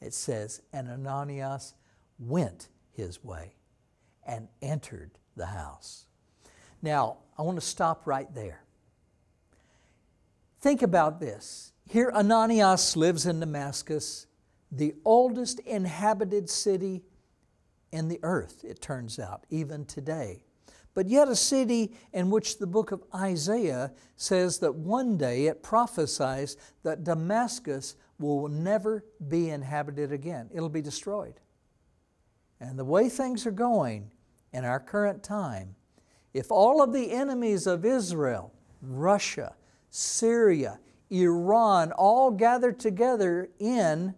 It 0.00 0.14
says, 0.14 0.62
And 0.72 0.88
Ananias 0.88 1.74
went 2.18 2.68
his 2.92 3.22
way 3.22 3.54
and 4.26 4.48
entered 4.62 5.12
the 5.36 5.46
house. 5.46 6.06
Now, 6.82 7.18
I 7.38 7.42
want 7.42 7.58
to 7.58 7.66
stop 7.66 8.06
right 8.06 8.32
there. 8.34 8.62
Think 10.60 10.82
about 10.82 11.20
this. 11.20 11.72
Here, 11.88 12.12
Ananias 12.14 12.96
lives 12.96 13.26
in 13.26 13.40
Damascus, 13.40 14.26
the 14.70 14.94
oldest 15.04 15.58
inhabited 15.60 16.48
city 16.48 17.02
in 17.92 18.08
the 18.08 18.20
earth, 18.22 18.64
it 18.64 18.80
turns 18.80 19.18
out, 19.18 19.44
even 19.50 19.84
today 19.84 20.44
but 20.94 21.08
yet 21.08 21.28
a 21.28 21.36
city 21.36 21.92
in 22.12 22.30
which 22.30 22.58
the 22.58 22.66
book 22.66 22.92
of 22.92 23.02
Isaiah 23.14 23.92
says 24.16 24.58
that 24.58 24.74
one 24.74 25.16
day 25.16 25.46
it 25.46 25.62
prophesies 25.62 26.56
that 26.82 27.04
Damascus 27.04 27.96
will 28.18 28.48
never 28.48 29.04
be 29.28 29.50
inhabited 29.50 30.12
again. 30.12 30.50
It'll 30.52 30.68
be 30.68 30.82
destroyed. 30.82 31.40
And 32.60 32.78
the 32.78 32.84
way 32.84 33.08
things 33.08 33.46
are 33.46 33.52
going 33.52 34.10
in 34.52 34.64
our 34.64 34.80
current 34.80 35.22
time, 35.22 35.74
if 36.34 36.50
all 36.50 36.82
of 36.82 36.92
the 36.92 37.12
enemies 37.12 37.66
of 37.66 37.84
Israel, 37.84 38.52
Russia, 38.82 39.54
Syria, 39.90 40.78
Iran, 41.08 41.92
all 41.92 42.30
gather 42.30 42.72
together 42.72 43.48
in 43.58 44.14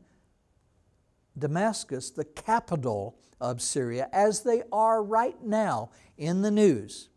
Damascus, 1.38 2.10
the 2.10 2.24
capital 2.24 3.16
of 3.42 3.60
Syria, 3.60 4.08
as 4.12 4.44
they 4.44 4.62
are 4.72 5.02
right 5.02 5.36
now 5.44 5.90
in 6.16 6.42
the 6.42 6.50
news, 6.50 7.10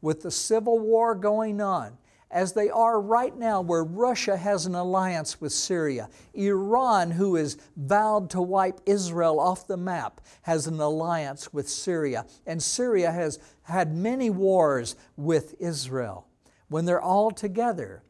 with 0.00 0.22
the 0.22 0.30
civil 0.30 0.78
war 0.80 1.14
going 1.14 1.60
on, 1.60 1.98
as 2.30 2.54
they 2.54 2.70
are 2.70 3.00
right 3.00 3.36
now, 3.36 3.60
where 3.60 3.84
Russia 3.84 4.36
has 4.36 4.66
an 4.66 4.74
alliance 4.74 5.40
with 5.40 5.52
Syria. 5.52 6.08
Iran, 6.32 7.12
who 7.12 7.36
is 7.36 7.58
vowed 7.76 8.30
to 8.30 8.42
wipe 8.42 8.80
Israel 8.86 9.38
off 9.38 9.68
the 9.68 9.76
map, 9.76 10.20
has 10.42 10.66
an 10.66 10.80
alliance 10.80 11.52
with 11.52 11.68
Syria. 11.68 12.26
And 12.44 12.60
Syria 12.60 13.12
has 13.12 13.38
had 13.62 13.94
many 13.94 14.30
wars 14.30 14.96
with 15.16 15.54
Israel. 15.60 16.26
When 16.68 16.86
they're 16.86 17.00
all 17.00 17.30
together, 17.30 18.02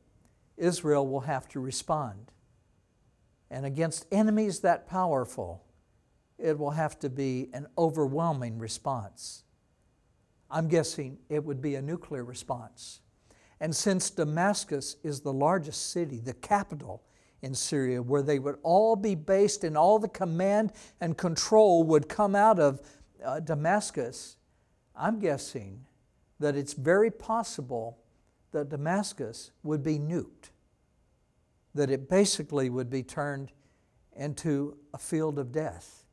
Israel 0.56 1.06
will 1.06 1.22
have 1.22 1.48
to 1.48 1.60
respond. 1.60 2.30
And 3.50 3.66
against 3.66 4.06
enemies 4.10 4.60
that 4.60 4.88
powerful, 4.88 5.63
it 6.38 6.58
will 6.58 6.72
have 6.72 6.98
to 7.00 7.08
be 7.08 7.48
an 7.52 7.66
overwhelming 7.78 8.58
response. 8.58 9.44
I'm 10.50 10.68
guessing 10.68 11.18
it 11.28 11.44
would 11.44 11.60
be 11.60 11.74
a 11.74 11.82
nuclear 11.82 12.24
response. 12.24 13.00
And 13.60 13.74
since 13.74 14.10
Damascus 14.10 14.96
is 15.02 15.20
the 15.20 15.32
largest 15.32 15.90
city, 15.90 16.20
the 16.20 16.34
capital 16.34 17.02
in 17.42 17.54
Syria, 17.54 18.02
where 18.02 18.22
they 18.22 18.38
would 18.38 18.58
all 18.62 18.96
be 18.96 19.14
based 19.14 19.64
and 19.64 19.76
all 19.76 19.98
the 19.98 20.08
command 20.08 20.72
and 21.00 21.16
control 21.16 21.84
would 21.84 22.08
come 22.08 22.34
out 22.34 22.58
of 22.58 22.80
uh, 23.24 23.40
Damascus, 23.40 24.36
I'm 24.96 25.18
guessing 25.18 25.84
that 26.40 26.56
it's 26.56 26.72
very 26.72 27.10
possible 27.10 27.98
that 28.52 28.68
Damascus 28.68 29.50
would 29.62 29.82
be 29.82 29.98
nuked, 29.98 30.50
that 31.74 31.90
it 31.90 32.08
basically 32.08 32.70
would 32.70 32.90
be 32.90 33.02
turned 33.02 33.50
into 34.16 34.76
a 34.92 34.98
field 34.98 35.38
of 35.38 35.52
death 35.52 36.03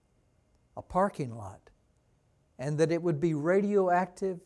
a 0.77 0.81
parking 0.81 1.35
lot, 1.35 1.69
and 2.57 2.77
that 2.77 2.91
it 2.91 3.01
would 3.01 3.19
be 3.19 3.33
radioactive 3.33 4.39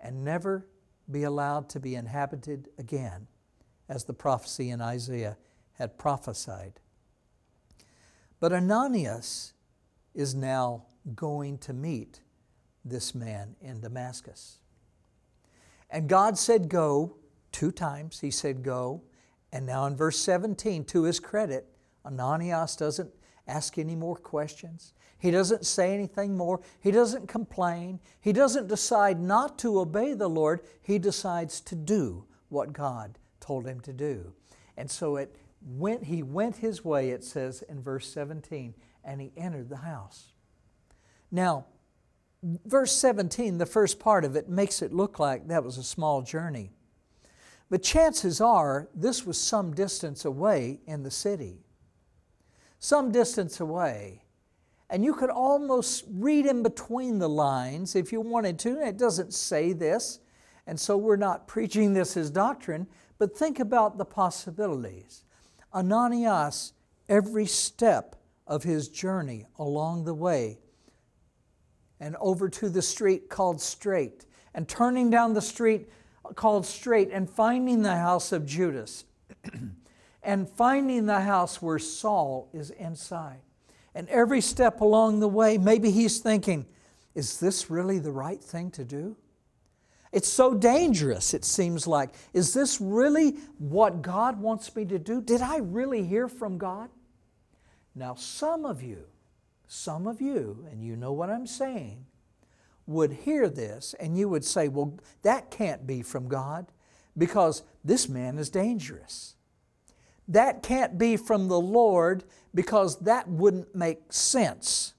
and 0.00 0.24
never 0.24 0.66
be 1.10 1.22
allowed 1.22 1.68
to 1.70 1.80
be 1.80 1.94
inhabited 1.94 2.68
again, 2.78 3.26
as 3.88 4.04
the 4.04 4.12
prophecy 4.12 4.70
in 4.70 4.80
Isaiah 4.80 5.36
had 5.74 5.98
prophesied. 5.98 6.80
But 8.40 8.52
Ananias 8.52 9.54
is 10.14 10.34
now 10.34 10.86
going 11.14 11.58
to 11.58 11.72
meet 11.72 12.20
this 12.84 13.14
man 13.14 13.56
in 13.60 13.80
Damascus. 13.80 14.58
And 15.90 16.08
God 16.08 16.36
said, 16.36 16.68
Go, 16.68 17.16
two 17.52 17.70
times 17.70 18.20
he 18.20 18.30
said, 18.30 18.62
Go. 18.62 19.02
And 19.52 19.64
now 19.64 19.86
in 19.86 19.96
verse 19.96 20.18
17, 20.18 20.84
to 20.86 21.04
his 21.04 21.20
credit, 21.20 21.66
Ananias 22.04 22.76
doesn't 22.76 23.10
ask 23.46 23.78
any 23.78 23.94
more 23.94 24.16
questions. 24.16 24.92
He 25.18 25.30
doesn't 25.30 25.64
say 25.64 25.94
anything 25.94 26.36
more. 26.36 26.60
He 26.80 26.90
doesn't 26.90 27.26
complain. 27.26 28.00
He 28.20 28.32
doesn't 28.32 28.68
decide 28.68 29.20
not 29.20 29.58
to 29.60 29.80
obey 29.80 30.14
the 30.14 30.28
Lord. 30.28 30.60
He 30.82 30.98
decides 30.98 31.60
to 31.62 31.74
do 31.74 32.24
what 32.48 32.72
God 32.72 33.18
told 33.40 33.66
him 33.66 33.80
to 33.80 33.92
do. 33.92 34.32
And 34.76 34.90
so 34.90 35.16
it 35.16 35.34
went, 35.66 36.04
he 36.04 36.22
went 36.22 36.56
his 36.56 36.84
way, 36.84 37.10
it 37.10 37.24
says 37.24 37.62
in 37.62 37.82
verse 37.82 38.08
17, 38.08 38.74
and 39.04 39.20
he 39.20 39.32
entered 39.36 39.68
the 39.68 39.78
house. 39.78 40.32
Now, 41.30 41.66
verse 42.42 42.92
17, 42.92 43.58
the 43.58 43.66
first 43.66 43.98
part 43.98 44.24
of 44.24 44.36
it, 44.36 44.48
makes 44.48 44.82
it 44.82 44.92
look 44.92 45.18
like 45.18 45.48
that 45.48 45.64
was 45.64 45.78
a 45.78 45.82
small 45.82 46.22
journey. 46.22 46.70
But 47.68 47.82
chances 47.82 48.40
are 48.40 48.88
this 48.94 49.26
was 49.26 49.40
some 49.40 49.74
distance 49.74 50.24
away 50.24 50.80
in 50.86 51.02
the 51.02 51.10
city. 51.10 51.64
Some 52.78 53.10
distance 53.10 53.58
away. 53.58 54.22
And 54.88 55.04
you 55.04 55.14
could 55.14 55.30
almost 55.30 56.04
read 56.08 56.46
in 56.46 56.62
between 56.62 57.18
the 57.18 57.28
lines 57.28 57.96
if 57.96 58.12
you 58.12 58.20
wanted 58.20 58.58
to. 58.60 58.80
It 58.80 58.96
doesn't 58.96 59.34
say 59.34 59.72
this, 59.72 60.20
and 60.66 60.78
so 60.78 60.96
we're 60.96 61.16
not 61.16 61.48
preaching 61.48 61.92
this 61.92 62.16
as 62.16 62.30
doctrine, 62.30 62.86
but 63.18 63.36
think 63.36 63.58
about 63.58 63.98
the 63.98 64.04
possibilities. 64.04 65.24
Ananias, 65.74 66.72
every 67.08 67.46
step 67.46 68.16
of 68.46 68.62
his 68.62 68.88
journey 68.88 69.46
along 69.58 70.04
the 70.04 70.14
way, 70.14 70.58
and 71.98 72.14
over 72.20 72.48
to 72.48 72.68
the 72.68 72.82
street 72.82 73.28
called 73.28 73.60
Straight, 73.60 74.26
and 74.54 74.68
turning 74.68 75.10
down 75.10 75.34
the 75.34 75.42
street 75.42 75.88
called 76.34 76.64
Straight, 76.64 77.10
and 77.10 77.28
finding 77.28 77.82
the 77.82 77.96
house 77.96 78.32
of 78.32 78.46
Judas, 78.46 79.04
and 80.22 80.48
finding 80.48 81.06
the 81.06 81.20
house 81.20 81.60
where 81.60 81.78
Saul 81.78 82.48
is 82.52 82.70
inside. 82.70 83.40
And 83.96 84.10
every 84.10 84.42
step 84.42 84.82
along 84.82 85.20
the 85.20 85.28
way, 85.28 85.56
maybe 85.56 85.90
he's 85.90 86.18
thinking, 86.18 86.66
is 87.14 87.40
this 87.40 87.70
really 87.70 87.98
the 87.98 88.12
right 88.12 88.38
thing 88.38 88.70
to 88.72 88.84
do? 88.84 89.16
It's 90.12 90.28
so 90.28 90.52
dangerous, 90.52 91.32
it 91.32 91.46
seems 91.46 91.86
like. 91.86 92.10
Is 92.34 92.52
this 92.52 92.78
really 92.78 93.38
what 93.56 94.02
God 94.02 94.38
wants 94.38 94.76
me 94.76 94.84
to 94.84 94.98
do? 94.98 95.22
Did 95.22 95.40
I 95.40 95.56
really 95.56 96.04
hear 96.04 96.28
from 96.28 96.58
God? 96.58 96.90
Now, 97.94 98.14
some 98.14 98.66
of 98.66 98.82
you, 98.82 99.04
some 99.66 100.06
of 100.06 100.20
you, 100.20 100.66
and 100.70 100.84
you 100.84 100.94
know 100.94 101.12
what 101.12 101.30
I'm 101.30 101.46
saying, 101.46 102.04
would 102.86 103.12
hear 103.12 103.48
this 103.48 103.94
and 103.98 104.18
you 104.18 104.28
would 104.28 104.44
say, 104.44 104.68
well, 104.68 104.98
that 105.22 105.50
can't 105.50 105.86
be 105.86 106.02
from 106.02 106.28
God 106.28 106.66
because 107.16 107.62
this 107.82 108.10
man 108.10 108.36
is 108.36 108.50
dangerous. 108.50 109.35
That 110.28 110.62
can't 110.62 110.98
be 110.98 111.16
from 111.16 111.48
the 111.48 111.60
Lord 111.60 112.24
because 112.54 112.98
that 113.00 113.28
wouldn't 113.28 113.74
make 113.74 114.12
sense 114.12 114.94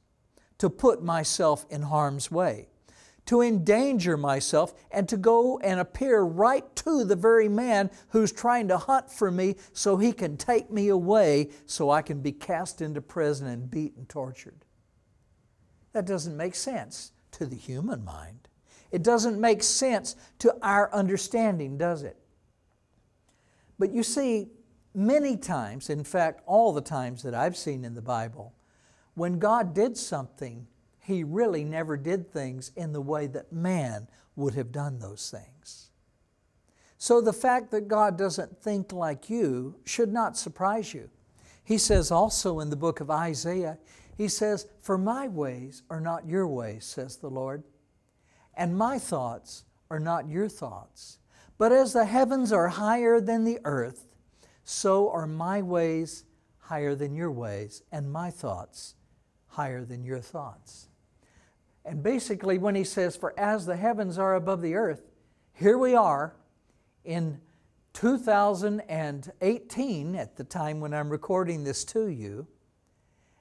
to 0.58 0.70
put 0.70 1.04
myself 1.04 1.66
in 1.70 1.84
harm's 1.84 2.32
way, 2.32 2.70
to 3.26 3.42
endanger 3.42 4.18
myself, 4.18 4.74
and 4.90 5.08
to 5.10 5.18
go 5.18 5.60
and 5.60 5.80
appear 5.80 6.22
right 6.22 6.76
to 6.78 7.04
the 7.04 7.16
very 7.16 7.50
man 7.50 7.90
who's 8.10 8.32
trying 8.32 8.68
to 8.70 8.78
hunt 8.78 9.12
for 9.12 9.30
me 9.30 9.56
so 9.74 9.98
he 9.98 10.14
can 10.14 10.38
take 10.38 10.72
me 10.72 10.88
away 10.88 11.50
so 11.66 11.90
I 11.90 12.02
can 12.02 12.22
be 12.22 12.32
cast 12.32 12.82
into 12.82 13.02
prison 13.02 13.48
and 13.48 13.70
beat 13.70 13.96
and 13.98 14.08
tortured. 14.08 14.66
That 15.94 16.06
doesn't 16.06 16.38
make 16.38 16.56
sense 16.56 17.12
to 17.32 17.46
the 17.46 17.56
human 17.56 18.04
mind. 18.06 18.48
It 18.92 19.04
doesn't 19.04 19.40
make 19.40 19.62
sense 19.64 20.16
to 20.40 20.56
our 20.62 20.94
understanding, 20.94 21.78
does 21.78 22.04
it? 22.04 22.18
But 23.78 23.92
you 23.92 24.04
see, 24.04 24.48
many 24.98 25.38
times, 25.38 25.90
in 25.90 26.04
fact, 26.04 26.42
all 26.48 26.74
the 26.74 26.82
times 26.82 27.22
that 27.22 27.36
I've 27.36 27.56
seen 27.56 27.86
in 27.86 27.94
the 27.94 28.02
Bible, 28.02 28.54
when 29.14 29.38
God 29.38 29.74
did 29.74 29.96
something, 29.96 30.68
He 31.00 31.24
really 31.24 31.64
never 31.64 31.96
did 31.96 32.32
things 32.34 32.72
in 32.76 32.94
the 32.94 33.02
way 33.02 33.28
that 33.28 33.54
man 33.54 34.08
would 34.36 34.56
have 34.56 34.72
done 34.72 34.98
those 34.98 35.30
things. 35.30 35.92
So 36.98 37.22
the 37.22 37.32
fact 37.32 37.70
that 37.72 37.88
God 37.88 38.18
doesn't 38.18 38.60
think 38.60 38.92
like 38.92 39.30
you 39.30 39.76
should 39.86 40.12
not 40.12 40.36
surprise 40.36 40.96
you. 40.96 41.12
He 41.64 41.78
says 41.78 42.10
also 42.10 42.60
in 42.60 42.72
the 42.72 42.76
book 42.76 43.00
of 43.00 43.12
Isaiah, 43.12 43.78
he 44.18 44.28
says, 44.28 44.66
For 44.82 44.98
my 44.98 45.28
ways 45.28 45.84
are 45.92 46.02
not 46.02 46.28
your 46.28 46.48
ways, 46.48 46.86
says 46.86 47.18
the 47.18 47.30
Lord, 47.30 47.64
and 48.56 48.76
my 48.76 48.98
thoughts 48.98 49.64
are 49.92 50.00
not 50.00 50.28
your 50.28 50.50
thoughts. 50.50 51.20
But 51.60 51.72
as 51.72 51.94
the 51.94 52.06
heavens 52.06 52.52
are 52.52 52.70
higher 52.70 53.22
than 53.22 53.44
the 53.44 53.60
earth, 53.64 54.07
so 54.70 55.10
are 55.12 55.26
my 55.26 55.62
ways 55.62 56.26
higher 56.60 56.94
than 56.94 57.16
your 57.16 57.32
ways, 57.32 57.84
and 57.90 58.12
my 58.12 58.30
thoughts 58.30 58.96
higher 59.48 59.86
than 59.86 60.04
your 60.04 60.20
thoughts. 60.20 60.90
And 61.86 62.04
basically, 62.04 62.58
when 62.58 62.76
he 62.76 62.84
says, 62.84 63.16
For 63.16 63.34
as 63.40 63.66
the 63.66 63.78
heavens 63.78 64.18
are 64.18 64.36
above 64.36 64.62
the 64.62 64.76
earth, 64.76 65.04
here 65.54 65.78
we 65.78 65.96
are 65.96 66.36
in 67.06 67.40
2018, 67.94 70.16
at 70.16 70.36
the 70.36 70.44
time 70.44 70.82
when 70.82 70.94
I'm 70.94 71.10
recording 71.10 71.64
this 71.64 71.86
to 71.86 72.10
you, 72.10 72.46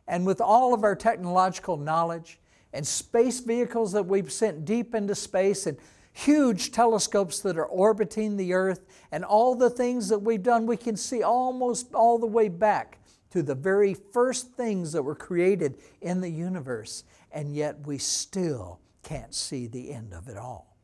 and 0.07 0.25
with 0.25 0.41
all 0.41 0.73
of 0.73 0.85
our 0.85 0.95
technological 0.95 1.77
knowledge 1.77 2.39
and 2.73 2.87
space 2.87 3.41
vehicles 3.41 3.91
that 3.93 4.07
we've 4.07 4.31
sent 4.31 4.65
deep 4.65 4.95
into 4.95 5.17
space 5.17 5.67
and 5.67 5.77
huge 6.17 6.73
telescopes 6.73 7.41
that 7.41 7.59
are 7.59 7.67
orbiting 7.67 8.39
the 8.39 8.55
earth 8.55 8.87
and 9.13 9.23
all 9.23 9.55
the 9.55 9.69
things 9.69 10.09
that 10.09 10.19
we've 10.19 10.43
done, 10.43 10.65
we 10.65 10.77
can 10.77 10.97
see 10.97 11.23
almost 11.23 11.95
all 11.95 12.19
the 12.19 12.27
way 12.27 12.49
back 12.49 12.99
to 13.31 13.43
the 13.43 13.55
very 13.55 13.93
first 13.93 14.53
things 14.53 14.93
that 14.93 15.03
were 15.03 15.15
created 15.15 15.77
in 16.01 16.23
the 16.23 16.31
universe. 16.31 17.05
And 17.33 17.55
yet 17.55 17.87
we 17.87 17.99
still 17.99 18.81
can't 19.03 19.35
see 19.35 19.67
the 19.67 19.93
end 19.93 20.15
of 20.15 20.27
it 20.27 20.39
all. 20.39 20.79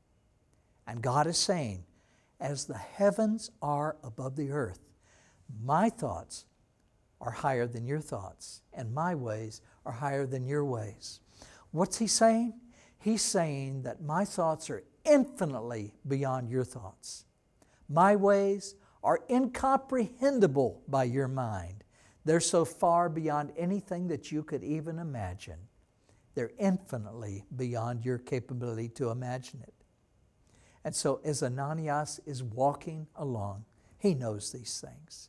And 0.86 1.00
God 1.00 1.26
is 1.26 1.38
saying, 1.38 1.84
as 2.38 2.66
the 2.66 2.76
heavens 2.76 3.50
are 3.62 3.96
above 4.04 4.36
the 4.36 4.50
earth, 4.50 4.80
my 5.64 5.88
thoughts 5.88 6.44
are 7.22 7.30
higher 7.30 7.66
than 7.66 7.86
your 7.86 8.00
thoughts, 8.00 8.60
and 8.74 8.92
my 8.92 9.14
ways 9.14 9.62
are 9.86 9.92
higher 9.92 10.26
than 10.26 10.44
your 10.44 10.64
ways. 10.66 11.20
What's 11.70 11.98
he 11.98 12.06
saying? 12.06 12.52
He's 12.98 13.22
saying 13.22 13.84
that 13.84 14.02
my 14.02 14.26
thoughts 14.26 14.68
are 14.68 14.82
infinitely 15.04 15.94
beyond 16.06 16.48
your 16.48 16.64
thoughts. 16.64 17.24
My 17.88 18.16
ways 18.16 18.74
are 19.02 19.20
incomprehensible 19.28 20.82
by 20.88 21.04
your 21.04 21.28
mind. 21.28 21.84
They're 22.24 22.40
so 22.40 22.64
far 22.64 23.08
beyond 23.08 23.52
anything 23.56 24.08
that 24.08 24.30
you 24.30 24.42
could 24.42 24.62
even 24.62 24.98
imagine. 24.98 25.58
They're 26.34 26.52
infinitely 26.58 27.44
beyond 27.54 28.04
your 28.04 28.18
capability 28.18 28.88
to 28.90 29.10
imagine 29.10 29.60
it. 29.62 29.74
And 30.84 30.94
so, 30.94 31.20
as 31.24 31.42
Ananias 31.42 32.20
is 32.26 32.42
walking 32.42 33.06
along, 33.16 33.64
he 33.98 34.14
knows 34.14 34.50
these 34.50 34.80
things. 34.80 35.28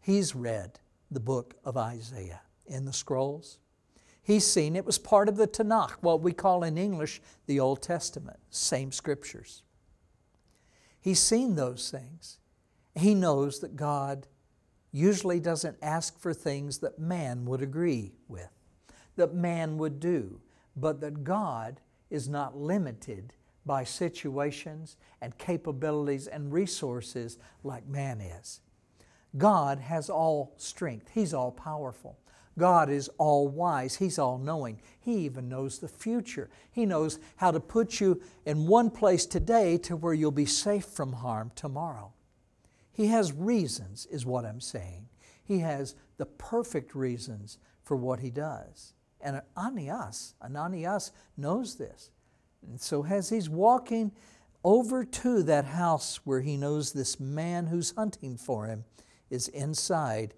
He's 0.00 0.34
read 0.34 0.80
the 1.10 1.20
book 1.20 1.54
of 1.64 1.76
Isaiah 1.76 2.42
in 2.66 2.84
the 2.84 2.92
scrolls. 2.92 3.58
He's 4.26 4.44
seen 4.44 4.74
it 4.74 4.84
was 4.84 4.98
part 4.98 5.28
of 5.28 5.36
the 5.36 5.46
Tanakh, 5.46 5.92
what 6.00 6.20
we 6.20 6.32
call 6.32 6.64
in 6.64 6.76
English 6.76 7.22
the 7.46 7.60
Old 7.60 7.80
Testament, 7.80 8.40
same 8.50 8.90
scriptures. 8.90 9.62
He's 11.00 11.20
seen 11.20 11.54
those 11.54 11.92
things. 11.92 12.38
He 12.96 13.14
knows 13.14 13.60
that 13.60 13.76
God 13.76 14.26
usually 14.90 15.38
doesn't 15.38 15.76
ask 15.80 16.18
for 16.18 16.34
things 16.34 16.78
that 16.78 16.98
man 16.98 17.44
would 17.44 17.62
agree 17.62 18.14
with, 18.26 18.50
that 19.14 19.32
man 19.32 19.78
would 19.78 20.00
do, 20.00 20.40
but 20.74 21.00
that 21.02 21.22
God 21.22 21.80
is 22.10 22.28
not 22.28 22.56
limited 22.56 23.32
by 23.64 23.84
situations 23.84 24.96
and 25.20 25.38
capabilities 25.38 26.26
and 26.26 26.52
resources 26.52 27.38
like 27.62 27.86
man 27.86 28.20
is. 28.20 28.60
God 29.38 29.78
has 29.78 30.10
all 30.10 30.52
strength, 30.56 31.10
He's 31.14 31.32
all 31.32 31.52
powerful. 31.52 32.18
God 32.58 32.88
is 32.88 33.08
all 33.18 33.48
wise. 33.48 33.96
He's 33.96 34.18
all 34.18 34.38
knowing. 34.38 34.80
He 34.98 35.18
even 35.18 35.48
knows 35.48 35.78
the 35.78 35.88
future. 35.88 36.48
He 36.70 36.86
knows 36.86 37.18
how 37.36 37.50
to 37.50 37.60
put 37.60 38.00
you 38.00 38.20
in 38.44 38.66
one 38.66 38.90
place 38.90 39.26
today 39.26 39.76
to 39.78 39.96
where 39.96 40.14
you'll 40.14 40.30
be 40.30 40.46
safe 40.46 40.86
from 40.86 41.12
harm 41.12 41.52
tomorrow. 41.54 42.12
He 42.92 43.08
has 43.08 43.32
reasons, 43.32 44.06
is 44.10 44.24
what 44.24 44.44
I'm 44.44 44.60
saying. 44.60 45.08
He 45.44 45.58
has 45.58 45.94
the 46.16 46.26
perfect 46.26 46.94
reasons 46.94 47.58
for 47.82 47.96
what 47.96 48.20
he 48.20 48.30
does. 48.30 48.94
And 49.20 49.42
Ananias, 49.56 50.34
Ananias 50.42 51.12
knows 51.36 51.76
this. 51.76 52.10
And 52.66 52.80
so 52.80 53.04
as 53.04 53.28
he's 53.28 53.50
walking 53.50 54.12
over 54.64 55.04
to 55.04 55.42
that 55.44 55.66
house 55.66 56.20
where 56.24 56.40
he 56.40 56.56
knows 56.56 56.92
this 56.92 57.20
man 57.20 57.66
who's 57.66 57.92
hunting 57.96 58.36
for 58.36 58.66
him, 58.66 58.84
is 59.30 59.48
inside, 59.48 60.34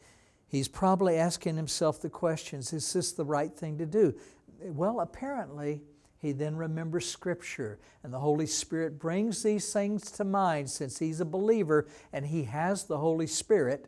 he's 0.49 0.69
probably 0.69 1.17
asking 1.17 1.57
himself 1.57 2.01
the 2.01 2.11
questions 2.11 2.73
is 2.73 2.93
this 2.93 3.13
the 3.13 3.25
right 3.25 3.55
thing 3.55 3.79
to 3.79 3.87
do? 3.87 4.15
Well, 4.61 5.01
apparently, 5.01 5.83
he 6.19 6.33
then 6.33 6.57
remembers 6.57 7.09
Scripture, 7.09 7.79
and 8.03 8.13
the 8.13 8.19
Holy 8.19 8.47
Spirit 8.47 8.99
brings 8.99 9.43
these 9.43 9.73
things 9.73 10.11
to 10.13 10.25
mind 10.25 10.69
since 10.69 10.99
he's 10.99 11.21
a 11.21 11.25
believer 11.25 11.87
and 12.13 12.27
he 12.27 12.45
has 12.45 12.85
the 12.85 12.99
Holy 12.99 13.29
Spirit. 13.29 13.87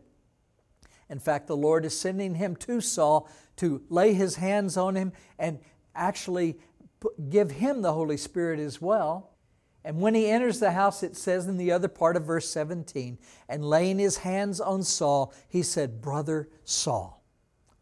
In 1.09 1.19
fact, 1.19 1.49
the 1.49 1.57
Lord 1.57 1.85
is 1.85 1.99
sending 1.99 2.37
him 2.37 2.55
to 2.57 2.81
Saul 2.81 3.29
to 3.57 3.83
lay 3.89 4.15
his 4.15 4.37
hands 4.37 4.77
on 4.77 4.95
him 4.95 5.13
and 5.39 5.59
actually 5.95 6.57
give 7.29 7.51
him 7.51 7.83
the 7.83 7.93
Holy 7.93 8.17
Spirit 8.17 8.61
as 8.61 8.81
well. 8.81 9.31
And 9.85 10.01
when 10.01 10.15
he 10.15 10.29
enters 10.29 10.61
the 10.61 10.73
house, 10.73 11.03
it 11.03 11.17
says 11.17 11.47
in 11.47 11.57
the 11.57 11.73
other 11.73 11.89
part 11.89 12.17
of 12.17 12.25
verse 12.25 12.49
17, 12.51 13.19
and 13.49 13.65
laying 13.65 13.99
his 13.99 14.19
hands 14.19 14.61
on 14.61 14.83
Saul, 14.83 15.33
he 15.49 15.63
said, 15.63 16.03
Brother 16.03 16.49
Saul. 16.65 17.23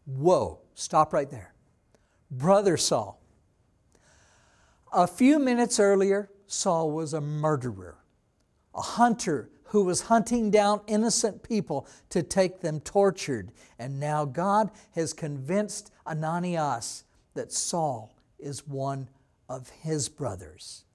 Whoa, 0.05 0.59
stop 0.75 1.13
right 1.13 1.29
there. 1.29 1.53
Brother 2.31 2.77
Saul. 2.77 3.21
A 4.93 5.07
few 5.07 5.39
minutes 5.39 5.79
earlier, 5.79 6.31
Saul 6.47 6.91
was 6.91 7.13
a 7.13 7.21
murderer, 7.21 7.97
a 8.73 8.81
hunter 8.81 9.49
who 9.65 9.83
was 9.83 10.01
hunting 10.01 10.49
down 10.49 10.81
innocent 10.87 11.43
people 11.43 11.87
to 12.09 12.23
take 12.23 12.61
them 12.61 12.79
tortured. 12.79 13.51
And 13.77 13.99
now 13.99 14.25
God 14.25 14.71
has 14.95 15.13
convinced 15.13 15.91
Ananias 16.07 17.03
that 17.35 17.51
Saul 17.51 18.15
is 18.39 18.67
one 18.67 19.09
of 19.47 19.69
his 19.69 20.09
brothers. 20.09 20.85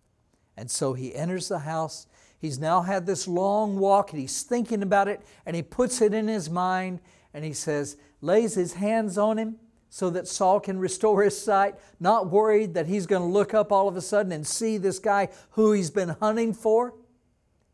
And 0.57 0.71
so 0.71 0.93
he 0.93 1.14
enters 1.14 1.49
the 1.49 1.61
house. 1.61 2.07
He's 2.38 2.59
now 2.59 2.83
had 2.83 3.07
this 3.07 3.27
long 3.27 3.79
walk 3.79 4.12
and 4.12 4.21
he's 4.21 4.43
thinking 4.43 4.83
about 4.83 5.09
it 5.09 5.21
and 5.47 5.57
he 5.57 5.62
puts 5.62 6.01
it 6.03 6.12
in 6.12 6.29
his 6.29 6.51
mind 6.51 7.01
and 7.33 7.45
he 7.45 7.53
says, 7.53 7.97
lays 8.21 8.55
his 8.55 8.75
hands 8.75 9.19
on 9.19 9.38
him 9.38 9.57
so 9.88 10.11
that 10.11 10.27
Saul 10.27 10.61
can 10.61 10.79
restore 10.79 11.23
his 11.23 11.40
sight, 11.40 11.77
not 12.01 12.31
worried 12.31 12.75
that 12.75 12.87
he's 12.87 13.07
going 13.07 13.23
to 13.23 13.29
look 13.29 13.55
up 13.55 13.71
all 13.71 13.88
of 13.88 13.97
a 13.97 14.01
sudden 14.01 14.33
and 14.33 14.47
see 14.47 14.77
this 14.77 14.99
guy 14.99 15.29
who 15.51 15.73
he's 15.73 15.90
been 15.90 16.09
hunting 16.09 16.53
for. 16.53 16.95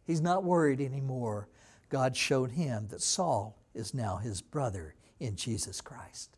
He's 0.06 0.20
not 0.20 0.44
worried 0.44 0.80
anymore. 0.80 1.48
God 1.88 2.16
showed 2.16 2.52
him 2.52 2.88
that 2.90 3.00
Saul 3.00 3.56
is 3.74 3.94
now 3.94 4.16
his 4.16 4.42
brother 4.42 4.94
in 5.18 5.36
Jesus 5.36 5.80
Christ. 5.80 6.36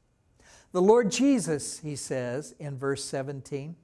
The 0.73 0.83
Lord 0.83 1.11
Jesus, 1.11 1.81
he 1.81 1.97
says 1.97 2.55
in 2.59 2.79
verse 2.79 3.05
17, 3.05 3.77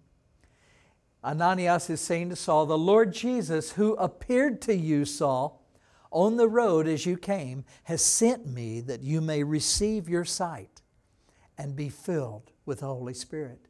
Ananias 1.24 1.90
is 1.90 2.00
saying 2.00 2.31
to 2.31 2.37
Saul, 2.37 2.66
The 2.66 2.78
Lord 2.78 3.12
Jesus, 3.12 3.72
who 3.72 3.94
appeared 3.94 4.61
to 4.62 4.74
you, 4.74 5.04
Saul, 5.04 5.64
on 6.11 6.37
the 6.37 6.48
road 6.48 6.87
as 6.87 7.04
you 7.04 7.16
came, 7.16 7.64
has 7.85 8.02
sent 8.02 8.46
me 8.46 8.81
that 8.81 9.02
you 9.02 9.20
may 9.20 9.42
receive 9.42 10.09
your 10.09 10.24
sight 10.24 10.81
and 11.57 11.76
be 11.76 11.88
filled 11.88 12.52
with 12.64 12.81
the 12.81 12.87
Holy 12.87 13.14
Spirit. 13.14 13.66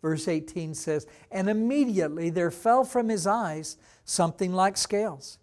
Verse 0.00 0.28
18 0.28 0.74
says, 0.74 1.06
And 1.30 1.48
immediately 1.48 2.30
there 2.30 2.50
fell 2.50 2.84
from 2.84 3.08
his 3.08 3.26
eyes 3.26 3.76
something 4.04 4.52
like 4.52 4.76
scales, 4.76 5.38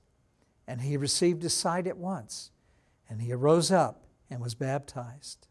and 0.67 0.81
he 0.81 0.97
received 0.97 1.43
his 1.43 1.53
sight 1.53 1.87
at 1.87 1.97
once, 1.97 2.51
and 3.09 3.21
he 3.21 3.31
arose 3.31 3.71
up 3.71 4.05
and 4.29 4.41
was 4.41 4.55
baptized. 4.55 5.47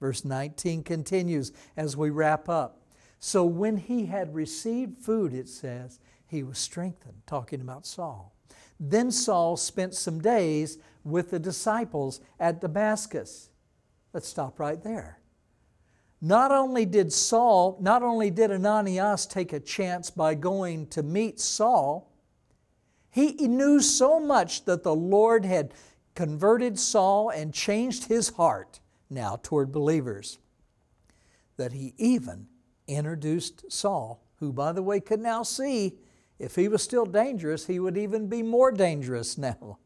Verse 0.00 0.24
19 0.24 0.82
continues 0.82 1.52
as 1.76 1.96
we 1.96 2.10
wrap 2.10 2.48
up. 2.48 2.82
So 3.20 3.44
when 3.44 3.76
he 3.76 4.06
had 4.06 4.34
received 4.34 4.98
food, 4.98 5.34
it 5.34 5.48
says, 5.48 5.98
he 6.26 6.42
was 6.42 6.58
strengthened, 6.58 7.22
talking 7.26 7.60
about 7.60 7.86
Saul. 7.86 8.34
Then 8.78 9.10
Saul 9.10 9.56
spent 9.56 9.94
some 9.94 10.20
days 10.20 10.78
with 11.04 11.30
the 11.30 11.38
disciples 11.38 12.20
at 12.38 12.60
Damascus. 12.60 13.50
Let's 14.12 14.28
stop 14.28 14.60
right 14.60 14.82
there. 14.82 15.18
Not 16.20 16.50
only 16.50 16.84
did 16.84 17.12
Saul, 17.12 17.78
not 17.80 18.02
only 18.02 18.30
did 18.30 18.50
Ananias 18.50 19.26
take 19.26 19.52
a 19.52 19.60
chance 19.60 20.10
by 20.10 20.34
going 20.34 20.86
to 20.88 21.02
meet 21.02 21.40
Saul, 21.40 22.12
he 23.10 23.32
knew 23.48 23.80
so 23.80 24.20
much 24.20 24.64
that 24.64 24.82
the 24.82 24.94
Lord 24.94 25.44
had 25.44 25.72
converted 26.14 26.78
Saul 26.78 27.30
and 27.30 27.54
changed 27.54 28.04
his 28.04 28.30
heart 28.30 28.80
now 29.08 29.40
toward 29.42 29.72
believers 29.72 30.38
that 31.56 31.72
he 31.72 31.94
even 31.96 32.46
introduced 32.88 33.70
Saul, 33.70 34.24
who, 34.40 34.52
by 34.52 34.72
the 34.72 34.82
way, 34.82 35.00
could 35.00 35.20
now 35.20 35.42
see 35.42 35.98
if 36.38 36.54
he 36.54 36.68
was 36.68 36.82
still 36.82 37.06
dangerous, 37.06 37.66
he 37.66 37.80
would 37.80 37.96
even 37.96 38.28
be 38.28 38.42
more 38.42 38.70
dangerous 38.70 39.36
now. 39.38 39.78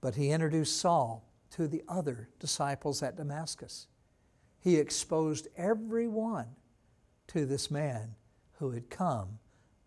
But 0.00 0.14
he 0.14 0.30
introduced 0.30 0.80
Saul 0.80 1.24
to 1.50 1.68
the 1.68 1.82
other 1.88 2.28
disciples 2.40 3.02
at 3.02 3.16
Damascus. 3.16 3.86
He 4.58 4.76
exposed 4.76 5.48
everyone 5.56 6.46
to 7.28 7.46
this 7.46 7.70
man 7.70 8.14
who 8.58 8.70
had 8.70 8.90
come 8.90 9.38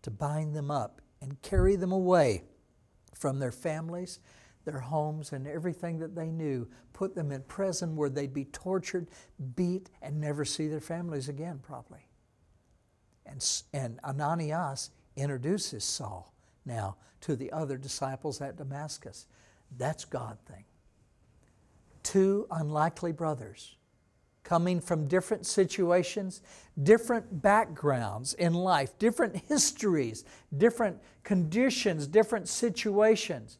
to 0.02 0.10
bind 0.10 0.54
them 0.54 0.70
up 0.70 1.00
and 1.20 1.40
carry 1.42 1.76
them 1.76 1.92
away 1.92 2.44
from 3.14 3.38
their 3.38 3.52
families 3.52 4.20
their 4.66 4.80
homes 4.80 5.32
and 5.32 5.46
everything 5.46 5.98
that 6.00 6.14
they 6.14 6.26
knew, 6.26 6.68
put 6.92 7.14
them 7.14 7.32
in 7.32 7.40
prison 7.42 7.96
where 7.96 8.10
they'd 8.10 8.34
be 8.34 8.44
tortured, 8.44 9.08
beat, 9.54 9.88
and 10.02 10.20
never 10.20 10.44
see 10.44 10.68
their 10.68 10.80
families 10.80 11.30
again, 11.30 11.60
probably. 11.62 12.06
And, 13.24 13.44
and 13.72 13.98
Ananias 14.04 14.90
introduces 15.16 15.84
Saul 15.84 16.34
now 16.66 16.96
to 17.22 17.34
the 17.34 17.50
other 17.52 17.78
disciples 17.78 18.42
at 18.42 18.56
Damascus. 18.56 19.26
That's 19.78 20.04
God 20.04 20.36
thing. 20.46 20.64
Two 22.02 22.46
unlikely 22.50 23.12
brothers 23.12 23.76
coming 24.44 24.80
from 24.80 25.08
different 25.08 25.44
situations, 25.44 26.40
different 26.80 27.42
backgrounds 27.42 28.32
in 28.34 28.54
life, 28.54 28.96
different 28.96 29.36
histories, 29.48 30.24
different 30.56 31.00
conditions, 31.24 32.06
different 32.06 32.46
situations 32.46 33.58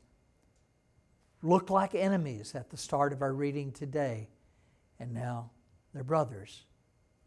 looked 1.42 1.70
like 1.70 1.94
enemies 1.94 2.54
at 2.54 2.70
the 2.70 2.76
start 2.76 3.12
of 3.12 3.22
our 3.22 3.32
reading 3.32 3.72
today, 3.72 4.28
and 4.98 5.12
now 5.12 5.50
they're 5.92 6.04
brothers, 6.04 6.64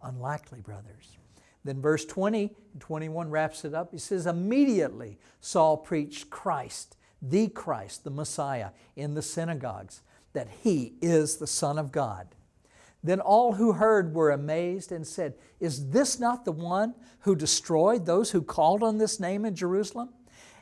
unlikely 0.04 0.62
brothers. 0.62 1.18
Then 1.64 1.82
verse 1.82 2.06
20 2.06 2.56
and 2.74 2.82
21 2.82 3.30
wraps 3.30 3.66
it 3.66 3.74
up. 3.74 3.92
He 3.92 3.98
says, 3.98 4.26
Immediately 4.26 5.20
Saul 5.42 5.78
preached 5.78 6.30
Christ, 6.30 6.98
the 7.22 7.48
Christ, 7.50 8.04
the 8.04 8.12
Messiah, 8.12 8.70
in 8.96 9.14
the 9.14 9.22
synagogues, 9.22 10.02
that 10.34 10.48
he 10.64 10.94
is 11.02 11.38
the 11.38 11.48
Son 11.48 11.78
of 11.78 11.92
God. 11.92 12.28
Then 13.04 13.22
all 13.22 13.54
who 13.54 13.74
heard 13.74 14.14
were 14.14 14.32
amazed 14.32 14.92
and 14.92 15.08
said, 15.08 15.36
Is 15.60 15.92
this 15.92 16.20
not 16.20 16.46
the 16.46 16.52
one 16.52 16.96
who 17.22 17.36
destroyed 17.36 18.06
those 18.06 18.32
who 18.32 18.42
called 18.42 18.84
on 18.84 18.98
this 18.98 19.20
name 19.20 19.46
in 19.46 19.56
Jerusalem? 19.56 20.10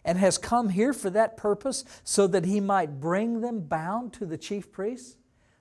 And 0.08 0.18
has 0.18 0.38
come 0.38 0.70
here 0.70 0.94
for 0.94 1.10
that 1.10 1.36
purpose 1.36 1.84
so 2.06 2.28
that 2.28 2.46
he 2.46 2.62
might 2.62 3.02
bring 3.02 3.42
them 3.42 3.60
bound 3.60 4.14
to 4.14 4.26
the 4.26 4.38
chief 4.38 4.72
priests? 4.72 5.18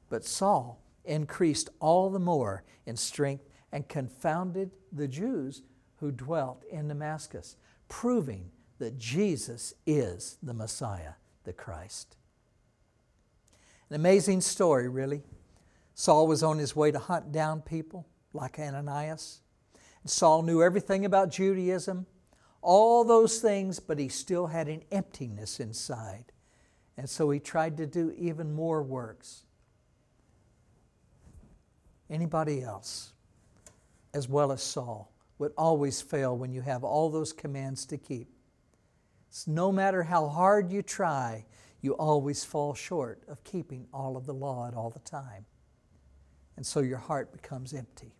But 0.08 0.24
Saul 0.24 0.80
increased 1.04 1.68
all 1.80 2.10
the 2.10 2.20
more 2.20 2.62
in 2.86 2.96
strength 2.96 3.44
and 3.72 3.88
confounded 3.88 4.70
the 4.92 5.08
Jews 5.08 5.62
who 5.96 6.12
dwelt 6.12 6.62
in 6.70 6.86
Damascus, 6.86 7.56
proving 7.88 8.50
that 8.78 8.96
Jesus 8.96 9.74
is 9.84 10.38
the 10.40 10.54
Messiah, 10.54 11.14
the 11.42 11.52
Christ. 11.52 12.16
An 13.90 13.96
amazing 13.96 14.42
story, 14.42 14.88
really. 14.88 15.22
Saul 15.94 16.28
was 16.28 16.44
on 16.44 16.58
his 16.58 16.76
way 16.76 16.92
to 16.92 16.98
hunt 17.00 17.32
down 17.32 17.62
people 17.62 18.06
like 18.32 18.60
Ananias. 18.60 19.40
Saul 20.04 20.42
knew 20.42 20.62
everything 20.62 21.04
about 21.04 21.30
Judaism 21.30 22.06
all 22.66 23.04
those 23.04 23.38
things, 23.38 23.78
but 23.78 23.96
he 23.96 24.08
still 24.08 24.48
had 24.48 24.68
an 24.68 24.82
emptiness 24.90 25.60
inside. 25.60 26.24
And 26.98 27.08
so 27.08 27.30
he 27.30 27.38
tried 27.38 27.76
to 27.76 27.86
do 27.86 28.12
even 28.18 28.52
more 28.52 28.82
works. 28.82 29.44
Anybody 32.10 32.62
else, 32.62 33.12
as 34.12 34.28
well 34.28 34.50
as 34.50 34.62
Saul, 34.62 35.12
would 35.38 35.52
always 35.56 36.00
fail 36.00 36.36
when 36.36 36.52
you 36.52 36.60
have 36.60 36.82
all 36.82 37.08
those 37.08 37.32
commands 37.32 37.86
to 37.86 37.98
keep. 37.98 38.28
So 39.30 39.52
no 39.52 39.70
matter 39.70 40.02
how 40.02 40.26
hard 40.26 40.72
you 40.72 40.82
try, 40.82 41.44
you 41.82 41.92
always 41.92 42.44
fall 42.44 42.74
short 42.74 43.22
of 43.28 43.44
keeping 43.44 43.86
all 43.92 44.16
of 44.16 44.26
the 44.26 44.34
law 44.34 44.66
at 44.66 44.74
all 44.74 44.90
the 44.90 44.98
time. 44.98 45.44
And 46.56 46.66
so 46.66 46.80
your 46.80 46.98
heart 46.98 47.32
becomes 47.32 47.72
empty. 47.72 48.12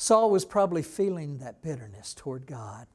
Saul 0.00 0.30
was 0.30 0.44
probably 0.44 0.82
feeling 0.82 1.38
that 1.38 1.60
bitterness 1.60 2.14
toward 2.14 2.46
God 2.46 2.86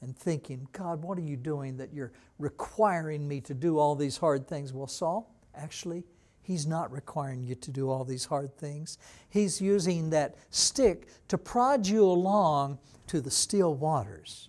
and 0.00 0.16
thinking, 0.16 0.66
God, 0.72 1.02
what 1.02 1.18
are 1.18 1.20
you 1.20 1.36
doing 1.36 1.76
that 1.76 1.92
you're 1.92 2.12
requiring 2.38 3.28
me 3.28 3.42
to 3.42 3.52
do 3.52 3.78
all 3.78 3.94
these 3.94 4.16
hard 4.16 4.48
things? 4.48 4.72
Well, 4.72 4.86
Saul, 4.86 5.30
actually, 5.54 6.06
he's 6.40 6.66
not 6.66 6.90
requiring 6.90 7.44
you 7.44 7.56
to 7.56 7.70
do 7.70 7.90
all 7.90 8.06
these 8.06 8.24
hard 8.24 8.56
things. 8.56 8.96
He's 9.28 9.60
using 9.60 10.08
that 10.10 10.34
stick 10.48 11.08
to 11.28 11.36
prod 11.36 11.86
you 11.86 12.06
along 12.06 12.78
to 13.08 13.20
the 13.20 13.30
still 13.30 13.74
waters, 13.74 14.48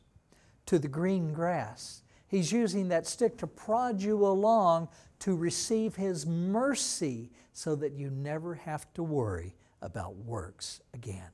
to 0.67 0.79
the 0.79 0.87
green 0.87 1.33
grass. 1.33 2.03
He's 2.25 2.53
using 2.53 2.87
that 2.87 3.05
stick 3.05 3.37
to 3.39 3.47
prod 3.47 4.01
you 4.01 4.25
along 4.25 4.87
to 5.19 5.35
receive 5.35 5.97
His 5.97 6.25
mercy 6.25 7.31
so 7.51 7.75
that 7.75 7.91
you 7.91 8.09
never 8.09 8.55
have 8.55 8.91
to 8.93 9.03
worry 9.03 9.55
about 9.81 10.15
works 10.15 10.79
again, 10.93 11.31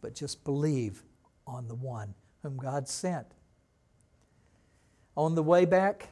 but 0.00 0.14
just 0.14 0.44
believe 0.44 1.02
on 1.46 1.68
the 1.68 1.74
one 1.74 2.14
whom 2.42 2.56
God 2.56 2.88
sent. 2.88 3.26
On 5.16 5.34
the 5.34 5.42
way 5.42 5.64
back 5.64 6.10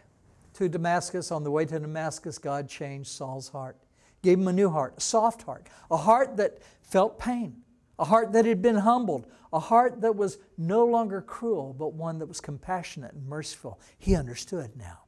to 0.55 0.69
Damascus, 0.69 1.31
on 1.31 1.45
the 1.45 1.51
way 1.51 1.65
to 1.65 1.79
Damascus, 1.79 2.39
God 2.39 2.69
changed 2.69 3.11
Saul's 3.11 3.49
heart, 3.49 3.77
gave 4.23 4.39
him 4.39 4.49
a 4.49 4.53
new 4.53 4.71
heart, 4.71 4.95
a 4.97 5.01
soft 5.01 5.43
heart, 5.43 5.69
a 5.91 5.97
heart 5.97 6.37
that 6.39 6.59
felt 6.83 7.19
pain, 7.19 7.63
a 7.99 8.05
heart 8.05 8.33
that 8.33 8.45
had 8.45 8.63
been 8.63 8.77
humbled, 8.77 9.27
a 9.53 9.61
heart 9.61 10.01
that 10.01 10.17
was 10.17 10.39
no 10.59 10.85
longer 10.85 11.21
cruel, 11.21 11.73
but 11.73 11.93
one 11.93 12.19
that 12.19 12.27
was 12.27 12.41
compassionate 12.41 13.13
and 13.13 13.27
merciful. 13.27 13.79
He 13.99 14.17
understood 14.17 14.77
now. 14.77 15.05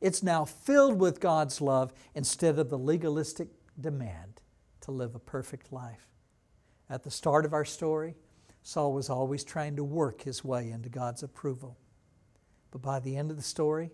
It's 0.00 0.22
now 0.22 0.44
filled 0.44 0.98
with 0.98 1.20
God's 1.20 1.60
love 1.60 1.92
instead 2.14 2.58
of 2.58 2.68
the 2.68 2.78
legalistic 2.78 3.48
demand 3.80 4.40
to 4.82 4.90
live 4.90 5.14
a 5.14 5.18
perfect 5.18 5.72
life. 5.72 6.08
At 6.88 7.02
the 7.02 7.10
start 7.10 7.44
of 7.44 7.52
our 7.52 7.64
story, 7.64 8.14
Saul 8.62 8.92
was 8.92 9.10
always 9.10 9.44
trying 9.44 9.76
to 9.76 9.84
work 9.84 10.22
his 10.22 10.44
way 10.44 10.70
into 10.70 10.88
God's 10.88 11.22
approval. 11.22 11.76
But 12.70 12.82
by 12.82 13.00
the 13.00 13.16
end 13.16 13.30
of 13.30 13.36
the 13.36 13.42
story, 13.42 13.90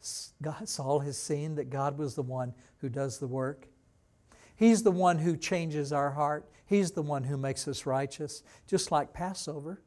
Saul 0.00 1.00
has 1.00 1.16
seen 1.16 1.54
that 1.54 1.70
God 1.70 1.98
was 1.98 2.14
the 2.14 2.22
one 2.22 2.54
who 2.78 2.88
does 2.88 3.18
the 3.18 3.26
work. 3.26 3.68
He's 4.56 4.82
the 4.82 4.90
one 4.90 5.18
who 5.18 5.36
changes 5.36 5.92
our 5.92 6.10
heart. 6.10 6.48
He's 6.66 6.92
the 6.92 7.02
one 7.02 7.24
who 7.24 7.36
makes 7.36 7.66
us 7.66 7.86
righteous, 7.86 8.42
just 8.66 8.92
like 8.92 9.12
Passover. 9.12 9.82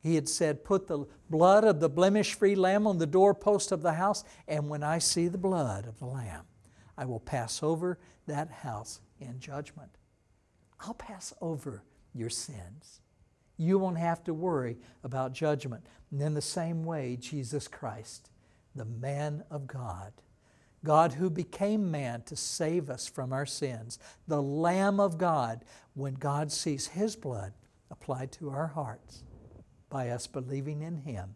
He 0.00 0.14
had 0.14 0.28
said, 0.28 0.64
Put 0.64 0.86
the 0.86 1.04
blood 1.30 1.64
of 1.64 1.80
the 1.80 1.88
blemish 1.88 2.34
free 2.34 2.54
lamb 2.54 2.86
on 2.86 2.98
the 2.98 3.06
doorpost 3.06 3.72
of 3.72 3.82
the 3.82 3.94
house, 3.94 4.24
and 4.46 4.68
when 4.68 4.82
I 4.82 4.98
see 4.98 5.28
the 5.28 5.38
blood 5.38 5.86
of 5.86 5.98
the 5.98 6.06
lamb, 6.06 6.44
I 6.96 7.04
will 7.04 7.20
pass 7.20 7.62
over 7.62 7.98
that 8.26 8.50
house 8.50 9.00
in 9.20 9.40
judgment. 9.40 9.90
I'll 10.80 10.94
pass 10.94 11.32
over 11.40 11.82
your 12.14 12.30
sins. 12.30 13.00
You 13.56 13.78
won't 13.78 13.98
have 13.98 14.22
to 14.24 14.34
worry 14.34 14.78
about 15.02 15.32
judgment. 15.32 15.86
And 16.10 16.20
in 16.20 16.34
the 16.34 16.42
same 16.42 16.84
way, 16.84 17.16
Jesus 17.16 17.68
Christ, 17.68 18.30
the 18.74 18.84
man 18.84 19.44
of 19.50 19.66
God, 19.66 20.12
God 20.84 21.14
who 21.14 21.30
became 21.30 21.90
man 21.90 22.22
to 22.22 22.36
save 22.36 22.90
us 22.90 23.06
from 23.06 23.32
our 23.32 23.46
sins, 23.46 23.98
the 24.28 24.42
Lamb 24.42 25.00
of 25.00 25.18
God, 25.18 25.64
when 25.94 26.14
God 26.14 26.52
sees 26.52 26.88
His 26.88 27.16
blood 27.16 27.54
applied 27.90 28.32
to 28.32 28.50
our 28.50 28.68
hearts 28.68 29.24
by 29.88 30.10
us 30.10 30.26
believing 30.26 30.82
in 30.82 30.98
Him 30.98 31.34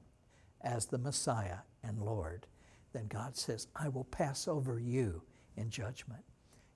as 0.61 0.87
the 0.87 0.99
Messiah 0.99 1.61
and 1.83 2.01
Lord, 2.01 2.47
then 2.93 3.07
God 3.09 3.37
says, 3.37 3.69
I 3.75 3.89
will 3.89 4.05
pass 4.05 4.47
over 4.47 4.79
you 4.79 5.23
in 5.57 5.71
judgment. 5.71 6.25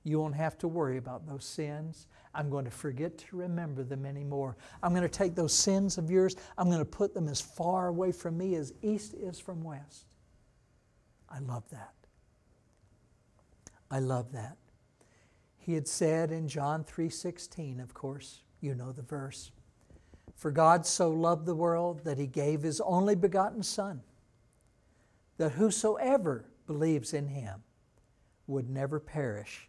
You 0.04 0.20
won't 0.20 0.36
have 0.36 0.58
to 0.58 0.68
worry 0.68 0.98
about 0.98 1.26
those 1.26 1.44
sins. 1.44 2.06
I'm 2.34 2.50
going 2.50 2.66
to 2.66 2.70
forget 2.70 3.16
to 3.18 3.36
remember 3.36 3.82
them 3.82 4.04
anymore. 4.04 4.56
I'm 4.82 4.92
going 4.92 5.02
to 5.02 5.08
take 5.08 5.34
those 5.34 5.54
sins 5.54 5.98
of 5.98 6.10
yours, 6.10 6.36
I'm 6.58 6.66
going 6.66 6.78
to 6.78 6.84
put 6.84 7.14
them 7.14 7.28
as 7.28 7.40
far 7.40 7.88
away 7.88 8.12
from 8.12 8.36
me 8.36 8.54
as 8.54 8.74
east 8.82 9.14
is 9.14 9.40
from 9.40 9.62
west. 9.62 10.06
I 11.28 11.38
love 11.38 11.68
that. 11.70 11.94
I 13.90 13.98
love 13.98 14.32
that. 14.32 14.56
He 15.56 15.72
had 15.74 15.88
said 15.88 16.30
in 16.30 16.46
John 16.48 16.84
3:16, 16.84 17.82
of 17.82 17.94
course, 17.94 18.40
you 18.60 18.74
know 18.74 18.92
the 18.92 19.02
verse. 19.02 19.50
For 20.34 20.50
God 20.50 20.84
so 20.84 21.10
loved 21.10 21.46
the 21.46 21.54
world 21.54 22.04
that 22.04 22.18
he 22.18 22.26
gave 22.26 22.62
his 22.62 22.80
only 22.82 23.14
begotten 23.14 23.62
son 23.62 24.02
that 25.38 25.52
whosoever 25.52 26.44
believes 26.66 27.14
in 27.14 27.28
him 27.28 27.62
would 28.46 28.68
never 28.68 29.00
perish 29.00 29.68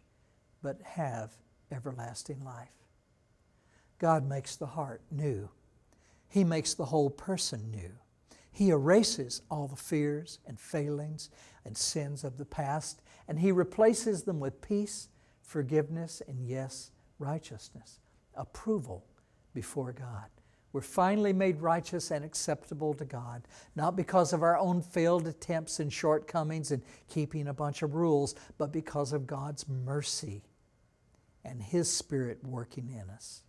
but 0.62 0.80
have 0.82 1.36
everlasting 1.70 2.44
life. 2.44 2.68
God 3.98 4.28
makes 4.28 4.56
the 4.56 4.66
heart 4.66 5.02
new. 5.10 5.48
He 6.28 6.44
makes 6.44 6.74
the 6.74 6.86
whole 6.86 7.10
person 7.10 7.70
new. 7.70 7.92
He 8.50 8.70
erases 8.70 9.42
all 9.50 9.68
the 9.68 9.76
fears 9.76 10.38
and 10.46 10.58
failings 10.58 11.30
and 11.64 11.76
sins 11.76 12.24
of 12.24 12.38
the 12.38 12.44
past, 12.44 13.02
and 13.28 13.38
He 13.38 13.52
replaces 13.52 14.22
them 14.22 14.40
with 14.40 14.62
peace, 14.62 15.08
forgiveness, 15.42 16.22
and 16.26 16.46
yes, 16.46 16.90
righteousness, 17.18 18.00
approval 18.34 19.04
before 19.52 19.92
God. 19.92 20.30
We're 20.76 20.82
finally 20.82 21.32
made 21.32 21.62
righteous 21.62 22.10
and 22.10 22.22
acceptable 22.22 22.92
to 22.92 23.06
God, 23.06 23.48
not 23.76 23.96
because 23.96 24.34
of 24.34 24.42
our 24.42 24.58
own 24.58 24.82
failed 24.82 25.26
attempts 25.26 25.80
and 25.80 25.90
shortcomings 25.90 26.70
and 26.70 26.82
keeping 27.08 27.48
a 27.48 27.54
bunch 27.54 27.80
of 27.80 27.94
rules, 27.94 28.34
but 28.58 28.72
because 28.72 29.14
of 29.14 29.26
God's 29.26 29.66
mercy 29.66 30.42
and 31.42 31.62
His 31.62 31.90
Spirit 31.90 32.44
working 32.44 32.90
in 32.90 33.08
us. 33.08 33.40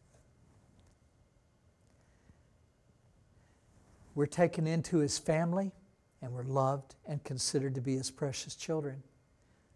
We're 4.16 4.26
taken 4.26 4.66
into 4.66 5.00
His 5.00 5.18
family 5.18 5.74
and 6.22 6.32
we're 6.32 6.44
loved 6.44 6.96
and 7.06 7.22
considered 7.26 7.76
to 7.76 7.82
be 7.82 7.98
His 7.98 8.10
precious 8.10 8.56
children. 8.56 9.04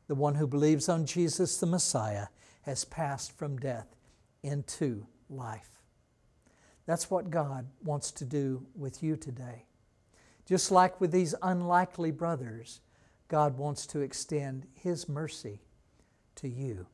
The 0.08 0.16
one 0.16 0.36
who 0.36 0.48
believes 0.48 0.88
on 0.88 1.06
Jesus 1.06 1.58
the 1.58 1.66
Messiah 1.66 2.28
has 2.62 2.86
passed 2.86 3.38
from 3.38 3.58
death 3.58 3.94
into 4.42 5.06
life. 5.30 5.81
That's 6.86 7.10
what 7.10 7.30
God 7.30 7.68
wants 7.84 8.12
to 8.12 8.26
do 8.26 8.66
with 8.76 9.04
you 9.04 9.16
today. 9.16 9.66
Just 10.46 10.72
like 10.72 11.00
with 11.00 11.12
these 11.12 11.36
unlikely 11.42 12.12
brothers, 12.12 12.82
God 13.28 13.58
wants 13.58 13.86
to 13.88 14.02
extend 14.02 14.68
His 14.74 15.08
mercy 15.08 15.62
to 16.36 16.50
you. 16.50 16.88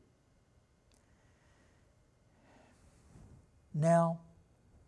Now 3.74 4.20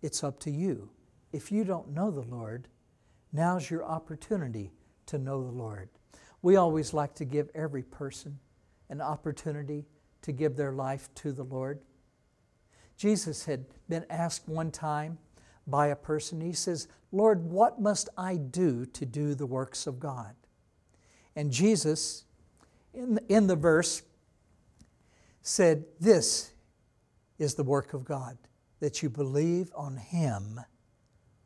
it's 0.02 0.24
up 0.24 0.38
to 0.40 0.50
you. 0.50 0.90
If 1.32 1.52
you 1.52 1.64
don't 1.64 1.90
know 1.90 2.10
the 2.10 2.22
Lord, 2.22 2.68
now's 3.32 3.70
your 3.70 3.84
opportunity 3.84 4.72
to 5.06 5.18
know 5.18 5.42
the 5.44 5.52
Lord. 5.52 5.88
We 6.42 6.56
always 6.56 6.92
like 6.92 7.14
to 7.14 7.24
give 7.24 7.50
every 7.54 7.82
person 7.82 8.38
an 8.88 9.00
opportunity 9.00 9.86
to 10.22 10.32
give 10.32 10.56
their 10.56 10.72
life 10.72 11.08
to 11.16 11.32
the 11.32 11.44
Lord. 11.44 11.80
Jesus 13.00 13.46
had 13.46 13.64
been 13.88 14.04
asked 14.10 14.46
one 14.46 14.70
time 14.70 15.16
by 15.66 15.86
a 15.86 15.96
person, 15.96 16.38
he 16.38 16.52
says, 16.52 16.86
Lord, 17.12 17.42
what 17.42 17.80
must 17.80 18.10
I 18.18 18.36
do 18.36 18.84
to 18.84 19.06
do 19.06 19.34
the 19.34 19.46
works 19.46 19.86
of 19.86 19.98
God? 19.98 20.34
And 21.34 21.50
Jesus, 21.50 22.24
in 22.92 23.14
the, 23.14 23.22
in 23.30 23.46
the 23.46 23.56
verse, 23.56 24.02
said, 25.40 25.86
This 25.98 26.52
is 27.38 27.54
the 27.54 27.62
work 27.62 27.94
of 27.94 28.04
God, 28.04 28.36
that 28.80 29.02
you 29.02 29.08
believe 29.08 29.72
on 29.74 29.96
Him 29.96 30.60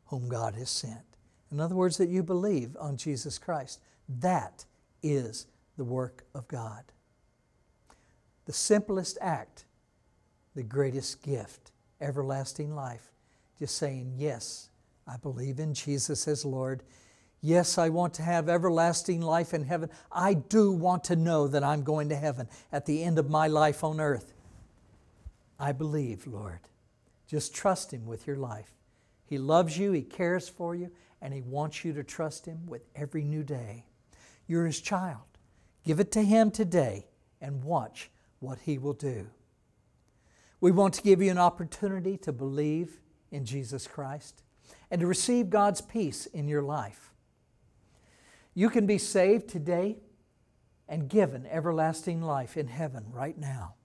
whom 0.07 0.27
God 0.27 0.55
has 0.55 0.69
sent. 0.69 1.05
In 1.53 1.61
other 1.61 1.75
words, 1.75 1.95
that 1.99 2.09
you 2.09 2.21
believe 2.21 2.75
on 2.81 2.97
Jesus 2.97 3.37
Christ. 3.37 3.79
That 4.09 4.65
is 5.01 5.47
the 5.77 5.85
work 5.85 6.25
of 6.33 6.49
God. 6.49 6.83
The 8.43 8.51
simplest 8.51 9.17
act 9.21 9.64
the 10.55 10.63
greatest 10.63 11.21
gift, 11.21 11.71
everlasting 12.01 12.73
life. 12.75 13.11
Just 13.59 13.77
saying, 13.77 14.13
Yes, 14.17 14.69
I 15.07 15.17
believe 15.17 15.59
in 15.59 15.73
Jesus 15.73 16.27
as 16.27 16.45
Lord. 16.45 16.83
Yes, 17.41 17.77
I 17.77 17.89
want 17.89 18.15
to 18.15 18.23
have 18.23 18.49
everlasting 18.49 19.21
life 19.21 19.53
in 19.53 19.65
heaven. 19.65 19.91
I 20.11 20.33
do 20.33 20.71
want 20.71 21.03
to 21.05 21.15
know 21.15 21.47
that 21.47 21.63
I'm 21.63 21.83
going 21.83 22.09
to 22.09 22.15
heaven 22.15 22.47
at 22.71 22.87
the 22.87 23.03
end 23.03 23.19
of 23.19 23.29
my 23.29 23.47
life 23.47 23.83
on 23.83 23.99
earth. 23.99 24.33
I 25.59 25.71
believe, 25.71 26.25
Lord. 26.25 26.59
Just 27.27 27.53
trust 27.53 27.93
Him 27.93 28.05
with 28.05 28.25
your 28.25 28.37
life. 28.37 28.71
He 29.27 29.37
loves 29.37 29.77
you, 29.77 29.91
He 29.91 30.01
cares 30.01 30.49
for 30.49 30.73
you, 30.75 30.91
and 31.21 31.33
He 31.33 31.41
wants 31.41 31.85
you 31.85 31.93
to 31.93 32.03
trust 32.03 32.45
Him 32.45 32.65
with 32.65 32.83
every 32.95 33.23
new 33.23 33.43
day. 33.43 33.85
You're 34.47 34.65
His 34.65 34.81
child. 34.81 35.21
Give 35.85 35.99
it 35.99 36.11
to 36.13 36.23
Him 36.23 36.49
today 36.49 37.05
and 37.41 37.63
watch 37.63 38.09
what 38.39 38.59
He 38.59 38.77
will 38.77 38.93
do. 38.93 39.27
We 40.65 40.71
want 40.71 40.95
to 40.95 41.03
give 41.03 41.21
you 41.21 41.29
an 41.29 41.37
opportunity 41.37 42.17
to 42.17 42.33
believe 42.33 42.99
in 43.29 43.45
Jesus 43.45 43.85
Christ 43.85 44.41
and 44.89 44.99
to 44.99 45.05
receive 45.05 45.51
God's 45.51 45.79
peace 45.79 46.25
in 46.25 46.47
your 46.47 46.63
life. 46.63 47.13
You 48.55 48.71
can 48.71 48.87
be 48.87 48.97
saved 48.97 49.47
today 49.47 49.97
and 50.89 51.07
given 51.07 51.45
everlasting 51.45 52.19
life 52.23 52.57
in 52.57 52.65
heaven 52.65 53.05
right 53.11 53.37
now 53.37 53.75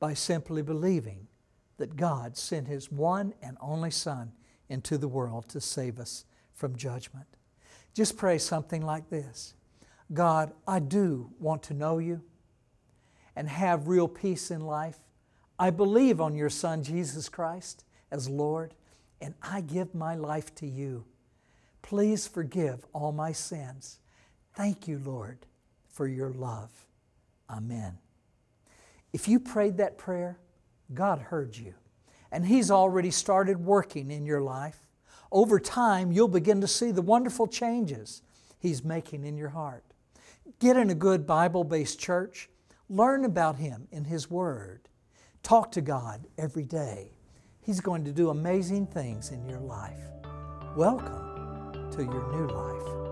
by 0.00 0.14
simply 0.14 0.62
believing 0.62 1.28
that 1.76 1.96
God 1.96 2.38
sent 2.38 2.66
His 2.66 2.90
one 2.90 3.34
and 3.42 3.58
only 3.60 3.90
Son 3.90 4.32
into 4.70 4.96
the 4.96 5.08
world 5.08 5.50
to 5.50 5.60
save 5.60 5.98
us 5.98 6.24
from 6.54 6.76
judgment. 6.76 7.26
Just 7.92 8.16
pray 8.16 8.38
something 8.38 8.80
like 8.80 9.10
this 9.10 9.52
God, 10.14 10.54
I 10.66 10.78
do 10.78 11.30
want 11.38 11.62
to 11.64 11.74
know 11.74 11.98
you 11.98 12.22
and 13.36 13.50
have 13.50 13.86
real 13.86 14.08
peace 14.08 14.50
in 14.50 14.62
life. 14.62 14.96
I 15.62 15.70
believe 15.70 16.20
on 16.20 16.34
your 16.34 16.50
Son, 16.50 16.82
Jesus 16.82 17.28
Christ, 17.28 17.84
as 18.10 18.28
Lord, 18.28 18.74
and 19.20 19.32
I 19.40 19.60
give 19.60 19.94
my 19.94 20.16
life 20.16 20.52
to 20.56 20.66
you. 20.66 21.04
Please 21.82 22.26
forgive 22.26 22.84
all 22.92 23.12
my 23.12 23.30
sins. 23.30 24.00
Thank 24.54 24.88
you, 24.88 24.98
Lord, 24.98 25.46
for 25.86 26.08
your 26.08 26.30
love. 26.30 26.72
Amen. 27.48 27.98
If 29.12 29.28
you 29.28 29.38
prayed 29.38 29.76
that 29.76 29.98
prayer, 29.98 30.40
God 30.92 31.20
heard 31.20 31.56
you, 31.56 31.74
and 32.32 32.44
He's 32.44 32.72
already 32.72 33.12
started 33.12 33.64
working 33.64 34.10
in 34.10 34.26
your 34.26 34.40
life. 34.40 34.88
Over 35.30 35.60
time, 35.60 36.10
you'll 36.10 36.26
begin 36.26 36.60
to 36.62 36.66
see 36.66 36.90
the 36.90 37.02
wonderful 37.02 37.46
changes 37.46 38.22
He's 38.58 38.82
making 38.82 39.24
in 39.24 39.36
your 39.36 39.50
heart. 39.50 39.84
Get 40.58 40.76
in 40.76 40.90
a 40.90 40.96
good 40.96 41.24
Bible 41.24 41.62
based 41.62 42.00
church, 42.00 42.50
learn 42.88 43.24
about 43.24 43.58
Him 43.58 43.86
in 43.92 44.06
His 44.06 44.28
Word, 44.28 44.88
talk 45.42 45.72
to 45.72 45.80
God 45.80 46.26
every 46.38 46.64
day. 46.64 47.12
He's 47.60 47.80
going 47.80 48.04
to 48.04 48.12
do 48.12 48.30
amazing 48.30 48.86
things 48.86 49.30
in 49.30 49.48
your 49.48 49.60
life. 49.60 49.98
Welcome 50.76 51.90
to 51.92 52.02
your 52.02 52.32
new 52.32 52.46
life. 52.48 53.11